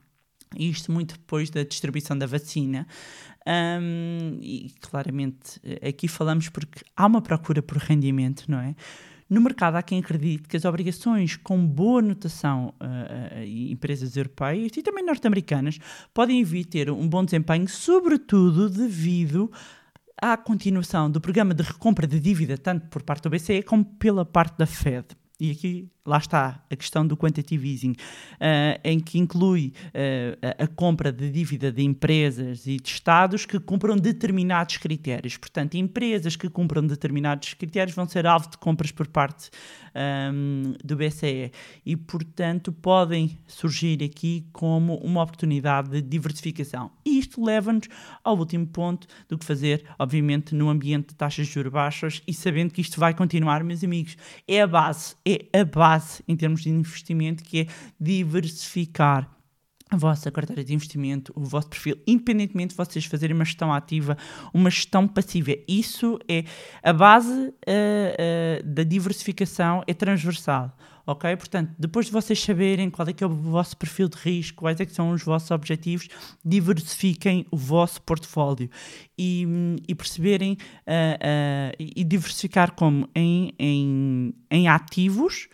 isto 0.55 0.91
muito 0.91 1.15
depois 1.15 1.49
da 1.49 1.63
distribuição 1.63 2.17
da 2.17 2.25
vacina. 2.25 2.87
Um, 3.47 4.39
e 4.41 4.71
claramente 4.81 5.61
aqui 5.81 6.07
falamos 6.07 6.49
porque 6.49 6.83
há 6.95 7.05
uma 7.05 7.21
procura 7.21 7.61
por 7.61 7.77
rendimento, 7.77 8.43
não 8.47 8.59
é? 8.59 8.75
No 9.29 9.41
mercado 9.41 9.75
há 9.75 9.83
quem 9.83 9.99
acredite 9.99 10.47
que 10.47 10.55
as 10.55 10.63
obrigações 10.63 11.35
com 11.35 11.65
boa 11.65 12.01
notação 12.01 12.73
uh, 12.81 13.39
uh, 13.39 13.43
empresas 13.43 14.15
europeias 14.15 14.71
e 14.77 14.81
também 14.81 15.05
norte-americanas 15.05 15.79
podem 16.13 16.43
vir 16.43 16.65
ter 16.65 16.89
um 16.89 17.07
bom 17.07 17.25
desempenho, 17.25 17.67
sobretudo 17.67 18.69
devido 18.69 19.51
à 20.21 20.37
continuação 20.37 21.11
do 21.11 21.19
programa 21.19 21.53
de 21.53 21.61
recompra 21.61 22.07
de 22.07 22.19
dívida, 22.19 22.57
tanto 22.57 22.87
por 22.87 23.03
parte 23.03 23.23
do 23.23 23.29
BCE 23.29 23.63
como 23.63 23.83
pela 23.83 24.25
parte 24.25 24.57
da 24.57 24.65
Fed. 24.65 25.05
E 25.39 25.51
aqui, 25.51 25.89
lá 26.07 26.17
está 26.17 26.63
a 26.71 26.75
questão 26.75 27.05
do 27.05 27.17
quantitative 27.17 27.69
easing, 27.69 27.91
uh, 27.91 28.79
em 28.83 28.99
que 28.99 29.19
inclui 29.19 29.73
uh, 29.87 30.63
a, 30.63 30.67
compra 30.67 31.11
de 31.11 31.29
dívida 31.29 31.71
de 31.71 31.83
empresas 31.83 32.65
e 32.65 32.77
de 32.77 32.89
Estados 32.89 33.45
que 33.45 33.59
cumpram 33.59 33.97
determinados 33.97 34.77
critérios. 34.77 35.35
Portanto, 35.35 35.75
empresas 35.75 36.37
que 36.37 36.49
cumpram 36.49 36.87
determinados 36.87 37.53
critérios 37.53 37.95
vão 37.95 38.07
ser 38.07 38.25
alvo 38.25 38.49
de 38.49 38.57
compras 38.57 38.91
por 38.91 39.07
parte 39.07 39.49
um, 39.97 40.73
do 40.83 40.95
BCE 40.95 41.51
e, 41.85 41.97
portanto, 41.97 42.71
podem 42.71 43.37
surgir 43.45 44.01
aqui 44.03 44.45
como 44.53 44.95
uma 44.97 45.21
oportunidade 45.23 45.89
de 45.89 46.01
diversificação. 46.01 46.91
E 47.05 47.19
isto 47.19 47.43
leva-nos 47.43 47.87
ao 48.23 48.37
último 48.37 48.65
ponto 48.67 49.07
do 49.27 49.37
que 49.37 49.43
fazer, 49.43 49.83
obviamente, 49.99 50.55
no 50.55 50.69
ambiente 50.69 51.09
de 51.09 51.15
taxas 51.15 51.47
de 51.47 51.53
juros 51.53 51.73
baixas 51.73 52.21
e 52.25 52.33
sabendo 52.33 52.71
que 52.71 52.81
isto 52.81 52.99
vai 52.99 53.13
continuar, 53.13 53.63
meus 53.63 53.83
amigos. 53.83 54.15
É 54.47 54.61
a 54.61 54.67
base, 54.67 55.15
é 55.25 55.59
a 55.59 55.65
base 55.65 55.96
em 56.27 56.35
termos 56.35 56.61
de 56.61 56.69
investimento 56.69 57.43
que 57.43 57.61
é 57.61 57.67
diversificar 57.99 59.37
a 59.89 59.95
vossa 59.95 60.29
carteira 60.29 60.63
de 60.63 60.73
investimento, 60.73 61.31
o 61.35 61.43
vosso 61.43 61.69
perfil, 61.69 61.97
independentemente 62.05 62.71
de 62.71 62.75
vocês 62.75 63.05
fazerem 63.05 63.35
uma 63.35 63.45
gestão 63.45 63.73
ativa, 63.73 64.17
uma 64.53 64.69
gestão 64.69 65.07
passiva. 65.07 65.53
Isso 65.67 66.19
é 66.27 66.43
a 66.83 66.91
base 66.91 67.31
uh, 67.31 67.53
uh, 67.53 68.63
da 68.63 68.83
diversificação, 68.83 69.83
é 69.87 69.93
transversal. 69.93 70.75
Ok? 71.05 71.33
Portanto, 71.37 71.73
depois 71.79 72.07
de 72.07 72.11
vocês 72.11 72.37
saberem 72.37 72.89
qual 72.89 73.07
é 73.07 73.13
que 73.13 73.23
é 73.23 73.27
o 73.27 73.29
vosso 73.29 73.77
perfil 73.77 74.09
de 74.09 74.17
risco, 74.17 74.57
quais 74.57 74.77
é 74.81 74.85
que 74.85 74.91
são 74.91 75.11
os 75.11 75.23
vossos 75.23 75.49
objetivos, 75.51 76.09
diversifiquem 76.43 77.45
o 77.49 77.55
vosso 77.55 78.01
portfólio 78.01 78.69
e, 79.17 79.47
e 79.87 79.95
perceberem 79.95 80.57
uh, 80.81 81.73
e 81.79 82.03
diversificar 82.03 82.73
como 82.73 83.07
em, 83.15 83.53
em, 83.57 84.33
em 84.51 84.67
ativos 84.67 85.47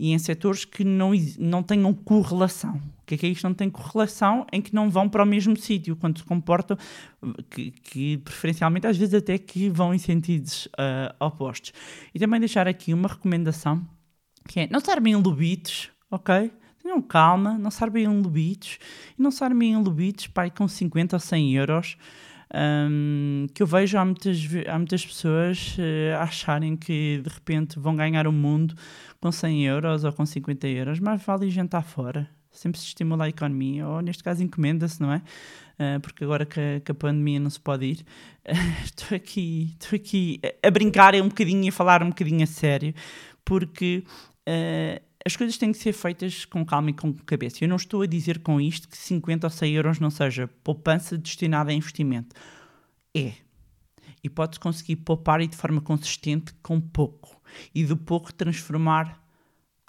e 0.00 0.12
em 0.12 0.18
setores 0.18 0.64
que 0.64 0.82
não, 0.82 1.12
não 1.38 1.62
tenham 1.62 1.92
correlação. 1.92 2.76
O 3.02 3.06
que 3.06 3.16
é 3.16 3.18
que 3.18 3.26
é 3.26 3.28
isto? 3.28 3.44
Não 3.46 3.52
tem 3.52 3.68
correlação 3.68 4.46
em 4.50 4.62
que 4.62 4.74
não 4.74 4.88
vão 4.88 5.06
para 5.06 5.22
o 5.22 5.26
mesmo 5.26 5.54
sítio, 5.58 5.94
quando 5.94 6.18
se 6.18 6.24
comportam, 6.24 6.78
que, 7.50 7.70
que, 7.70 8.16
preferencialmente 8.16 8.86
às 8.86 8.96
vezes 8.96 9.12
até 9.12 9.36
que 9.36 9.68
vão 9.68 9.92
em 9.92 9.98
sentidos 9.98 10.66
uh, 10.68 11.14
opostos. 11.22 11.74
E 12.14 12.18
também 12.18 12.40
deixar 12.40 12.66
aqui 12.66 12.94
uma 12.94 13.08
recomendação, 13.08 13.86
que 14.48 14.60
é 14.60 14.68
não 14.70 14.80
se 14.80 14.90
em 14.90 15.16
lobitos, 15.16 15.90
ok? 16.10 16.50
Tenham 16.82 17.02
calma, 17.02 17.58
não 17.58 17.70
se 17.70 17.84
em 17.84 18.22
lobitos, 18.22 18.78
e 19.18 19.22
não 19.22 19.30
se 19.30 19.44
em 19.44 19.76
lobitos, 19.76 20.28
pai, 20.28 20.50
com 20.50 20.66
50 20.66 21.16
ou 21.16 21.20
100 21.20 21.56
euros, 21.56 21.98
um, 22.52 23.46
que 23.54 23.62
eu 23.62 23.66
vejo 23.66 23.96
há 23.96 24.04
muitas, 24.04 24.38
há 24.66 24.76
muitas 24.76 25.06
pessoas 25.06 25.76
uh, 25.78 26.18
acharem 26.20 26.76
que 26.76 27.20
de 27.22 27.28
repente 27.28 27.78
vão 27.78 27.94
ganhar 27.94 28.26
o 28.26 28.32
mundo 28.32 28.74
com 29.20 29.30
100 29.30 29.66
euros 29.66 30.04
ou 30.04 30.12
com 30.12 30.24
50 30.24 30.66
euros, 30.68 31.00
mas 31.00 31.22
vale 31.22 31.50
jantar 31.50 31.82
fora. 31.82 32.28
Sempre 32.50 32.80
se 32.80 32.86
estimula 32.86 33.24
a 33.24 33.28
economia, 33.28 33.86
ou 33.86 34.00
neste 34.00 34.24
caso 34.24 34.42
encomenda-se, 34.42 35.00
não 35.00 35.12
é? 35.12 35.22
Uh, 35.78 36.00
porque 36.00 36.24
agora 36.24 36.44
que 36.44 36.58
a, 36.58 36.80
que 36.80 36.90
a, 36.90 36.94
pandemia 36.94 37.38
não 37.38 37.48
se 37.48 37.60
pode 37.60 37.86
ir, 37.86 38.06
uh, 38.48 38.82
estou 38.84 39.16
aqui, 39.16 39.76
estou 39.80 39.96
aqui 39.96 40.40
a 40.62 40.70
brincar 40.70 41.14
um 41.14 41.28
bocadinho 41.28 41.64
e 41.64 41.68
a 41.68 41.72
falar 41.72 42.02
um 42.02 42.08
bocadinho 42.08 42.42
a 42.42 42.46
sério, 42.46 42.92
porque 43.44 44.04
as 45.24 45.36
coisas 45.36 45.56
têm 45.58 45.70
que 45.70 45.78
ser 45.78 45.92
feitas 45.92 46.44
com 46.44 46.64
calma 46.64 46.90
e 46.90 46.92
com 46.92 47.12
cabeça. 47.12 47.62
Eu 47.62 47.68
não 47.68 47.76
estou 47.76 48.02
a 48.02 48.06
dizer 48.06 48.40
com 48.40 48.60
isto 48.60 48.88
que 48.88 48.96
50 48.96 49.46
ou 49.46 49.50
100 49.50 49.74
euros 49.74 50.00
não 50.00 50.10
seja 50.10 50.48
poupança 50.64 51.16
destinada 51.16 51.70
a 51.70 51.74
investimento. 51.74 52.34
É. 53.14 53.34
E 54.24 54.28
pode-se 54.28 54.58
conseguir 54.58 54.96
poupar 54.96 55.40
e 55.40 55.46
de 55.46 55.56
forma 55.56 55.80
consistente 55.80 56.52
com 56.62 56.80
pouco. 56.80 57.39
E 57.74 57.84
do 57.84 57.96
pouco 57.96 58.32
transformar 58.32 59.20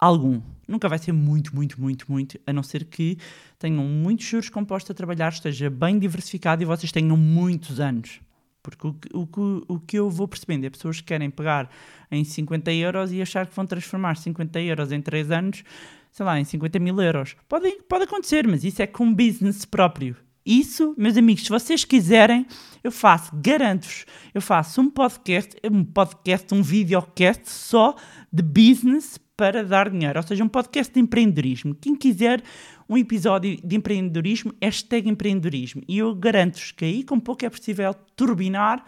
algum. 0.02 0.42
Nunca 0.68 0.90
vai 0.90 0.98
ser 0.98 1.12
muito, 1.12 1.56
muito, 1.56 1.80
muito, 1.80 2.12
muito, 2.12 2.40
a 2.48 2.52
não 2.52 2.64
ser 2.64 2.86
que 2.86 3.18
tenham 3.60 3.84
muitos 3.84 4.26
juros 4.26 4.50
compostos 4.50 4.90
a 4.92 4.94
trabalhar, 4.96 5.32
esteja 5.32 5.70
bem 5.70 6.00
diversificado 6.00 6.64
e 6.64 6.66
vocês 6.66 6.92
tenham 6.92 7.16
muitos 7.16 7.80
anos. 7.80 8.20
Porque 8.64 8.88
o, 8.88 8.96
o, 9.14 9.64
o 9.68 9.80
que 9.80 9.98
eu 9.98 10.10
vou 10.10 10.28
percebendo 10.28 10.66
é 10.66 10.70
pessoas 10.70 10.98
que 10.98 11.08
querem 11.08 11.30
pegar 11.30 11.70
em 12.12 12.24
50 12.24 12.72
euros 12.74 13.12
e 13.12 13.22
achar 13.22 13.46
que 13.46 13.56
vão 13.56 13.66
transformar 13.66 14.18
50 14.18 14.60
euros 14.62 14.92
em 14.92 15.02
3 15.02 15.32
anos, 15.32 15.64
sei 16.12 16.26
lá, 16.26 16.40
em 16.40 16.44
50 16.44 16.80
mil 16.80 17.00
euros. 17.02 17.36
Pode, 17.48 17.72
pode 17.88 18.04
acontecer, 18.04 18.48
mas 18.48 18.64
isso 18.64 18.82
é 18.82 18.88
com 18.88 19.14
business 19.14 19.66
próprio. 19.66 20.16
Isso, 20.46 20.96
meus 20.98 21.18
amigos, 21.18 21.44
se 21.44 21.50
vocês 21.50 21.86
quiserem, 21.86 22.48
eu 22.84 22.92
faço, 22.92 23.32
garanto-vos, 23.36 24.06
eu 24.34 24.42
faço 24.42 24.82
um 24.82 24.90
podcast, 24.90 25.56
um 25.72 25.84
podcast, 25.84 26.54
um 26.54 26.64
videocast 26.64 27.48
só 27.48 27.96
de 28.32 28.42
business 28.42 29.20
para 29.38 29.64
dar 29.64 29.90
dinheiro, 29.90 30.20
ou 30.20 30.24
seja, 30.24 30.44
um 30.44 30.48
podcast 30.48 30.94
de 30.94 31.00
empreendedorismo. 31.00 31.76
Quem 31.76 31.96
quiser 31.96 32.44
um 32.90 32.98
episódio 32.98 33.58
de 33.64 33.76
empreendedorismo, 33.76 34.54
hashtag 34.62 35.10
empreendedorismo. 35.10 35.82
E 35.88 35.98
eu 35.98 36.14
garanto-vos 36.14 36.72
que 36.72 36.86
aí, 36.86 37.04
com 37.04 37.20
pouco 37.20 37.46
é 37.46 37.50
possível 37.50 37.94
turbinar 38.16 38.84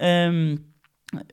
um, 0.00 0.56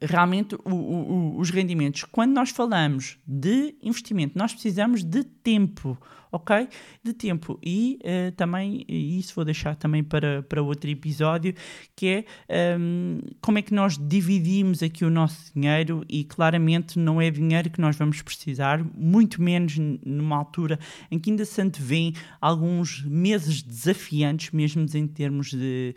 realmente 0.01 0.55
o, 0.65 0.73
o, 0.73 1.39
os 1.39 1.49
rendimentos. 1.49 2.03
Quando 2.03 2.33
nós 2.33 2.49
falamos 2.49 3.17
de 3.25 3.75
investimento, 3.81 4.37
nós 4.37 4.51
precisamos 4.51 5.03
de 5.03 5.23
tempo, 5.23 5.97
ok? 6.31 6.67
De 7.01 7.13
tempo. 7.13 7.57
E 7.63 7.99
uh, 8.03 8.31
também, 8.33 8.85
isso 8.87 9.33
vou 9.33 9.45
deixar 9.45 9.75
também 9.75 10.03
para, 10.03 10.43
para 10.43 10.61
outro 10.61 10.89
episódio, 10.89 11.53
que 11.95 12.25
é 12.49 12.77
um, 12.77 13.21
como 13.41 13.57
é 13.57 13.61
que 13.61 13.73
nós 13.73 13.97
dividimos 13.97 14.83
aqui 14.83 15.05
o 15.05 15.09
nosso 15.09 15.53
dinheiro 15.53 16.03
e 16.09 16.23
claramente 16.25 16.99
não 16.99 17.21
é 17.21 17.31
dinheiro 17.31 17.69
que 17.69 17.79
nós 17.79 17.95
vamos 17.95 18.21
precisar, 18.21 18.83
muito 18.95 19.41
menos 19.41 19.77
numa 19.77 20.35
altura 20.35 20.77
em 21.09 21.17
que 21.17 21.29
ainda 21.29 21.45
se 21.45 21.61
antevêem 21.61 22.13
alguns 22.41 23.03
meses 23.03 23.61
desafiantes, 23.61 24.51
mesmo 24.51 24.85
em 24.93 25.07
termos 25.07 25.51
de 25.51 25.95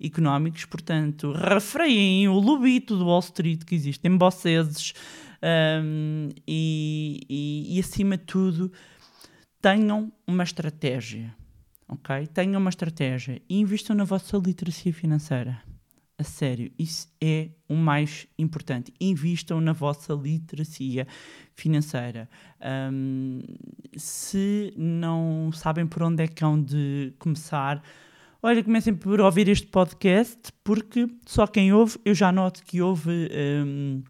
económicos, 0.00 0.64
portanto, 0.64 1.32
refreiem 1.32 2.28
o 2.28 2.38
lobito 2.38 2.96
do 2.96 3.06
Wall 3.06 3.20
Street 3.20 3.64
que 3.64 3.74
existe 3.74 4.06
em 4.06 4.16
vocês 4.16 4.94
um, 5.42 6.28
e, 6.46 7.20
e, 7.28 7.76
e, 7.76 7.80
acima 7.80 8.16
de 8.16 8.24
tudo, 8.24 8.72
tenham 9.60 10.12
uma 10.26 10.44
estratégia, 10.44 11.34
ok? 11.88 12.26
Tenham 12.26 12.60
uma 12.60 12.70
estratégia 12.70 13.40
e 13.48 13.58
investam 13.58 13.96
na 13.96 14.04
vossa 14.04 14.36
literacia 14.36 14.92
financeira. 14.92 15.62
A 16.20 16.22
sério, 16.22 16.70
isso 16.78 17.08
é 17.18 17.48
o 17.66 17.74
mais 17.74 18.26
importante. 18.38 18.92
Invistam 19.00 19.58
na 19.58 19.72
vossa 19.72 20.12
literacia 20.12 21.06
financeira. 21.54 22.28
Um, 22.92 23.40
se 23.96 24.70
não 24.76 25.50
sabem 25.50 25.86
por 25.86 26.02
onde 26.02 26.22
é 26.22 26.28
que 26.28 26.44
hão 26.44 26.62
de 26.62 27.14
começar, 27.18 27.82
Olha, 28.42 28.64
comecem 28.64 28.94
por 28.94 29.20
ouvir 29.20 29.48
este 29.48 29.66
podcast, 29.66 30.50
porque 30.64 31.06
só 31.26 31.46
quem 31.46 31.74
ouve, 31.74 31.98
eu 32.06 32.14
já 32.14 32.32
noto 32.32 32.64
que 32.64 32.80
houve 32.80 33.10
um, 33.10 34.02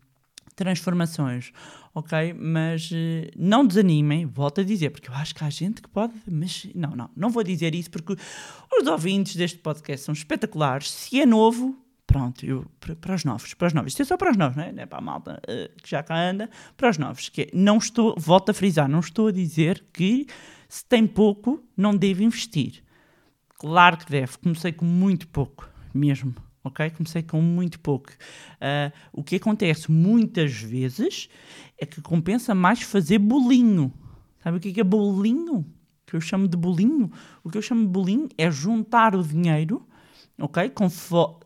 transformações, 0.55 1.51
ok? 1.93 2.33
Mas 2.35 2.93
uh, 2.93 2.95
não 3.37 3.67
desanimem, 3.67 4.27
volto 4.27 4.61
a 4.61 4.65
dizer, 4.65 4.91
porque 4.91 5.11
eu 5.11 5.15
acho 5.15 5.35
que 5.35 5.43
há 5.43 5.51
gente 5.51 5.83
que 5.83 5.89
pode, 5.89 6.15
mas 6.31 6.69
não, 6.77 6.91
não, 6.95 7.11
não 7.17 7.31
vou 7.31 7.43
dizer 7.43 7.75
isso, 7.75 7.91
porque 7.91 8.13
os 8.13 8.87
ouvintes 8.87 9.35
deste 9.35 9.59
podcast 9.59 10.07
são 10.07 10.13
espetaculares. 10.13 10.89
Se 10.93 11.21
é 11.21 11.27
novo, 11.27 11.77
pronto, 12.07 12.47
eu, 12.47 12.65
para, 12.79 12.95
para, 12.95 13.17
os 13.17 13.25
novos, 13.25 13.53
para 13.55 13.67
os 13.67 13.73
novos, 13.73 13.91
isto 13.91 14.03
é 14.03 14.05
só 14.05 14.17
para 14.17 14.31
os 14.31 14.37
novos, 14.37 14.57
não 14.57 14.63
é? 14.63 14.71
Não 14.71 14.83
é 14.85 14.87
para 14.87 14.99
a 14.99 15.03
malta 15.03 15.43
uh, 15.43 15.83
que 15.83 15.91
já 15.91 16.05
cá 16.05 16.17
anda, 16.17 16.49
para 16.77 16.89
os 16.89 16.99
novos, 16.99 17.29
que 17.29 17.43
é, 17.43 17.49
não 17.53 17.79
estou, 17.79 18.15
volto 18.17 18.51
a 18.51 18.55
frisar, 18.55 18.89
não 18.89 19.01
estou 19.01 19.27
a 19.27 19.33
dizer 19.33 19.85
que 19.93 20.29
se 20.69 20.85
tem 20.85 21.05
pouco, 21.05 21.61
não 21.77 21.97
deve 21.97 22.23
investir 22.23 22.81
Claro 23.61 23.99
que 23.99 24.11
deve. 24.11 24.39
Comecei 24.39 24.73
com 24.73 24.87
muito 24.87 25.29
pouco, 25.29 25.69
mesmo. 25.93 26.35
Ok? 26.65 26.89
Comecei 26.93 27.23
com 27.23 27.43
muito 27.43 27.79
pouco. 27.79 28.09
Uh, 28.57 28.91
o 29.13 29.23
que 29.23 29.37
acontece 29.37 29.93
muitas 29.93 30.55
vezes 30.55 31.29
é 31.79 31.85
que 31.85 32.01
compensa 32.01 32.55
mais 32.55 32.81
fazer 32.81 33.19
bolinho. 33.19 33.93
Sabe 34.43 34.57
o 34.57 34.61
que 34.61 34.81
é, 34.81 34.83
bolinho? 34.83 35.59
O 35.59 35.67
que 36.07 36.17
eu 36.17 36.23
chamo 36.23 36.49
de 36.49 36.57
bolinho? 36.57 37.13
O 37.45 37.51
que 37.51 37.59
eu 37.59 37.63
chamo 37.63 37.83
de 37.83 37.89
bolinho 37.89 38.31
é 38.39 38.51
juntar 38.51 39.15
o 39.15 39.23
dinheiro 39.23 39.87
ok? 40.41 40.73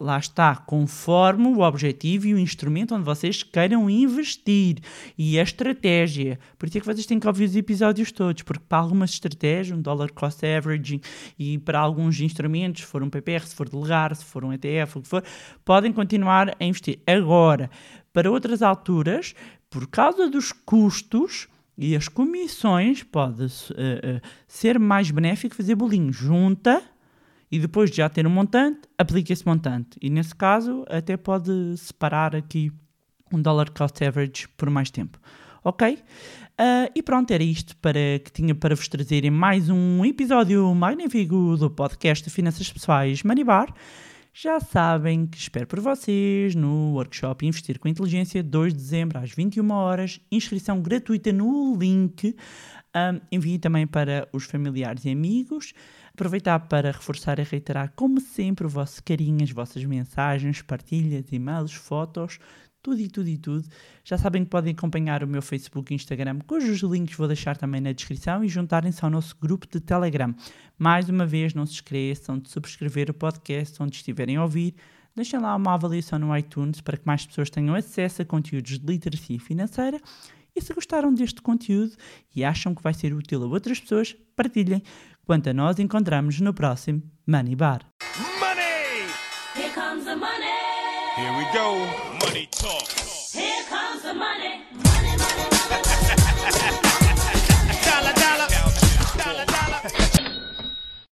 Lá 0.01 0.19
está, 0.19 0.57
conforme 0.57 1.49
o 1.49 1.61
objetivo 1.61 2.27
e 2.27 2.35
o 2.35 2.39
instrumento 2.39 2.95
onde 2.95 3.05
vocês 3.05 3.43
queiram 3.43 3.91
investir 3.91 4.79
e 5.19 5.39
a 5.39 5.43
estratégia. 5.43 6.39
Por 6.59 6.69
isso 6.69 6.79
é 6.79 6.81
que 6.81 6.87
vocês 6.87 7.07
têm 7.07 7.19
que 7.19 7.27
ouvir 7.27 7.45
os 7.45 7.57
episódios 7.57 8.13
todos, 8.13 8.43
porque 8.43 8.65
para 8.69 8.79
algumas 8.79 9.11
estratégias, 9.11 9.77
um 9.77 9.83
dollar 9.83 10.13
cost 10.13 10.45
averaging 10.45 11.01
e 11.39 11.59
para 11.59 11.79
alguns 11.79 12.21
instrumentos, 12.21 12.83
se 12.83 12.89
for 12.89 13.03
um 13.03 13.11
PPR, 13.11 13.45
se 13.45 13.55
for 13.55 13.69
delegar, 13.69 14.15
se 14.15 14.25
for 14.25 14.45
um 14.45 14.53
ETF, 14.53 14.99
o 14.99 15.03
que 15.03 15.09
for, 15.09 15.25
podem 15.65 15.93
continuar 15.93 16.55
a 16.59 16.65
investir. 16.65 17.01
Agora, 17.07 17.71
para 18.13 18.31
outras 18.31 18.63
alturas, 18.63 19.35
por 19.69 19.89
causa 19.89 20.31
dos 20.31 20.53
custos, 20.53 21.49
e 21.77 21.97
as 21.97 22.09
comissões 22.09 23.03
pode 23.03 23.43
uh, 23.43 23.47
uh, 23.47 24.21
ser 24.47 24.79
mais 24.79 25.11
benéfico 25.11 25.57
fazer 25.57 25.75
bolinho. 25.75 26.13
Junta 26.13 26.81
e 27.51 27.59
depois 27.59 27.91
de 27.91 27.99
já 27.99 28.09
ter 28.09 28.27
um 28.27 28.31
montante, 28.31 28.81
aplica 28.99 29.33
esse 29.33 29.47
montante. 29.47 29.99
E 30.01 30.11
nesse 30.11 30.35
caso, 30.35 30.85
até 30.89 31.17
pode 31.17 31.77
separar 31.77 32.35
aqui 32.35 32.73
um 33.33 33.41
dollar 33.41 33.71
cost 33.71 34.05
average 34.05 34.49
por 34.57 34.71
mais 34.71 34.91
tempo. 34.91 35.19
ok? 35.63 35.99
Ah, 36.57 36.89
e 36.95 37.03
pronto, 37.03 37.33
era 37.33 37.43
isto 37.43 37.77
para, 37.79 38.19
que 38.25 38.31
tinha 38.31 38.55
para 38.55 38.77
vos 38.77 38.87
trazer 38.87 39.25
em 39.25 39.31
mais 39.31 39.69
um 39.69 40.05
episódio 40.05 40.73
magnífico 40.73 41.57
do 41.57 41.69
podcast 41.69 42.23
de 42.23 42.31
Finanças 42.31 42.71
Pessoais 42.71 43.25
Manibar. 43.25 43.75
Já 44.33 44.61
sabem 44.61 45.27
que 45.27 45.37
espero 45.37 45.67
por 45.67 45.81
vocês 45.81 46.55
no 46.55 46.93
workshop 46.93 47.45
Investir 47.45 47.79
com 47.79 47.89
Inteligência, 47.89 48.43
2 48.43 48.73
de 48.73 48.79
dezembro 48.79 49.19
às 49.19 49.33
21 49.33 49.69
horas. 49.73 50.21
Inscrição 50.31 50.81
gratuita 50.81 51.33
no 51.33 51.77
link. 51.77 52.37
Um, 52.95 53.21
envie 53.33 53.59
também 53.59 53.87
para 53.87 54.29
os 54.33 54.45
familiares 54.45 55.05
e 55.05 55.11
amigos. 55.11 55.73
Aproveitar 56.15 56.61
para 56.61 56.93
reforçar 56.93 57.41
e 57.41 57.43
reiterar, 57.43 57.93
como 57.97 58.21
sempre, 58.21 58.65
o 58.65 58.69
vosso 58.69 59.03
carinho, 59.03 59.43
as 59.43 59.51
vossas 59.51 59.85
mensagens, 59.85 60.63
partilhas, 60.63 61.25
e-mails, 61.33 61.75
fotos, 61.75 62.39
tudo 62.81 63.01
e 63.01 63.09
tudo 63.09 63.29
e 63.29 63.37
tudo. 63.37 63.69
Já 64.05 64.17
sabem 64.17 64.45
que 64.45 64.51
podem 64.51 64.75
acompanhar 64.75 65.25
o 65.25 65.27
meu 65.27 65.43
Facebook 65.43 65.93
e 65.93 65.97
Instagram, 65.97 66.39
cujos 66.47 66.83
links 66.83 67.17
vou 67.17 67.27
deixar 67.27 67.57
também 67.57 67.81
na 67.81 67.91
descrição 67.91 68.45
e 68.45 68.49
juntarem-se 68.49 69.05
ao 69.05 69.11
nosso 69.11 69.35
grupo 69.41 69.67
de 69.67 69.81
Telegram. 69.81 70.33
Mais 70.79 71.09
uma 71.09 71.27
vez, 71.27 71.53
não 71.53 71.67
se 71.67 71.73
esqueçam 71.73 72.39
de 72.39 72.49
subscrever 72.49 73.11
o 73.11 73.15
podcast 73.15 73.83
onde 73.83 73.97
estiverem 73.97 74.37
a 74.37 74.43
ouvir. 74.45 74.77
Deixem 75.17 75.41
lá 75.41 75.57
uma 75.57 75.75
avaliação 75.75 76.21
no 76.21 76.37
iTunes 76.37 76.81
para 76.81 76.97
que 76.97 77.07
mais 77.07 77.27
pessoas 77.27 77.51
tenham 77.51 77.75
acesso 77.75 78.23
a 78.23 78.25
conteúdos 78.25 78.79
de 78.79 78.87
literacia 78.87 79.41
financeira. 79.41 80.01
E 80.57 80.63
se 80.63 80.73
gostaram 80.73 81.13
deste 81.13 81.43
conteúdo 81.43 81.97
e 82.35 82.45
acham 82.45 82.73
que 82.75 82.83
vai 82.83 82.95
ser 82.95 83.13
útil 83.13 83.43
a 83.43 83.47
outras 83.47 83.81
pessoas, 83.81 84.15
partilhem. 84.37 84.83
Quanto 85.27 85.49
a 85.49 85.55
nós, 85.55 85.79
encontramos 85.79 86.39
no 86.41 86.53
próximo 86.53 87.03
Money 87.27 87.57
Bar. 87.57 87.81
Money! 88.39 89.09
Here 89.57 89.71
comes 89.75 90.05
the 90.05 90.15
money. 90.15 90.45
Here 91.17 91.33
we 91.33 91.45
go. 91.55 91.79
Money 92.27 92.47
talk. 92.51 92.87
Here 93.33 93.65
comes 93.71 94.03
the 94.03 94.13
money. 94.13 94.65
Money, 94.75 95.17
money, 95.17 95.49
money. 96.51 96.81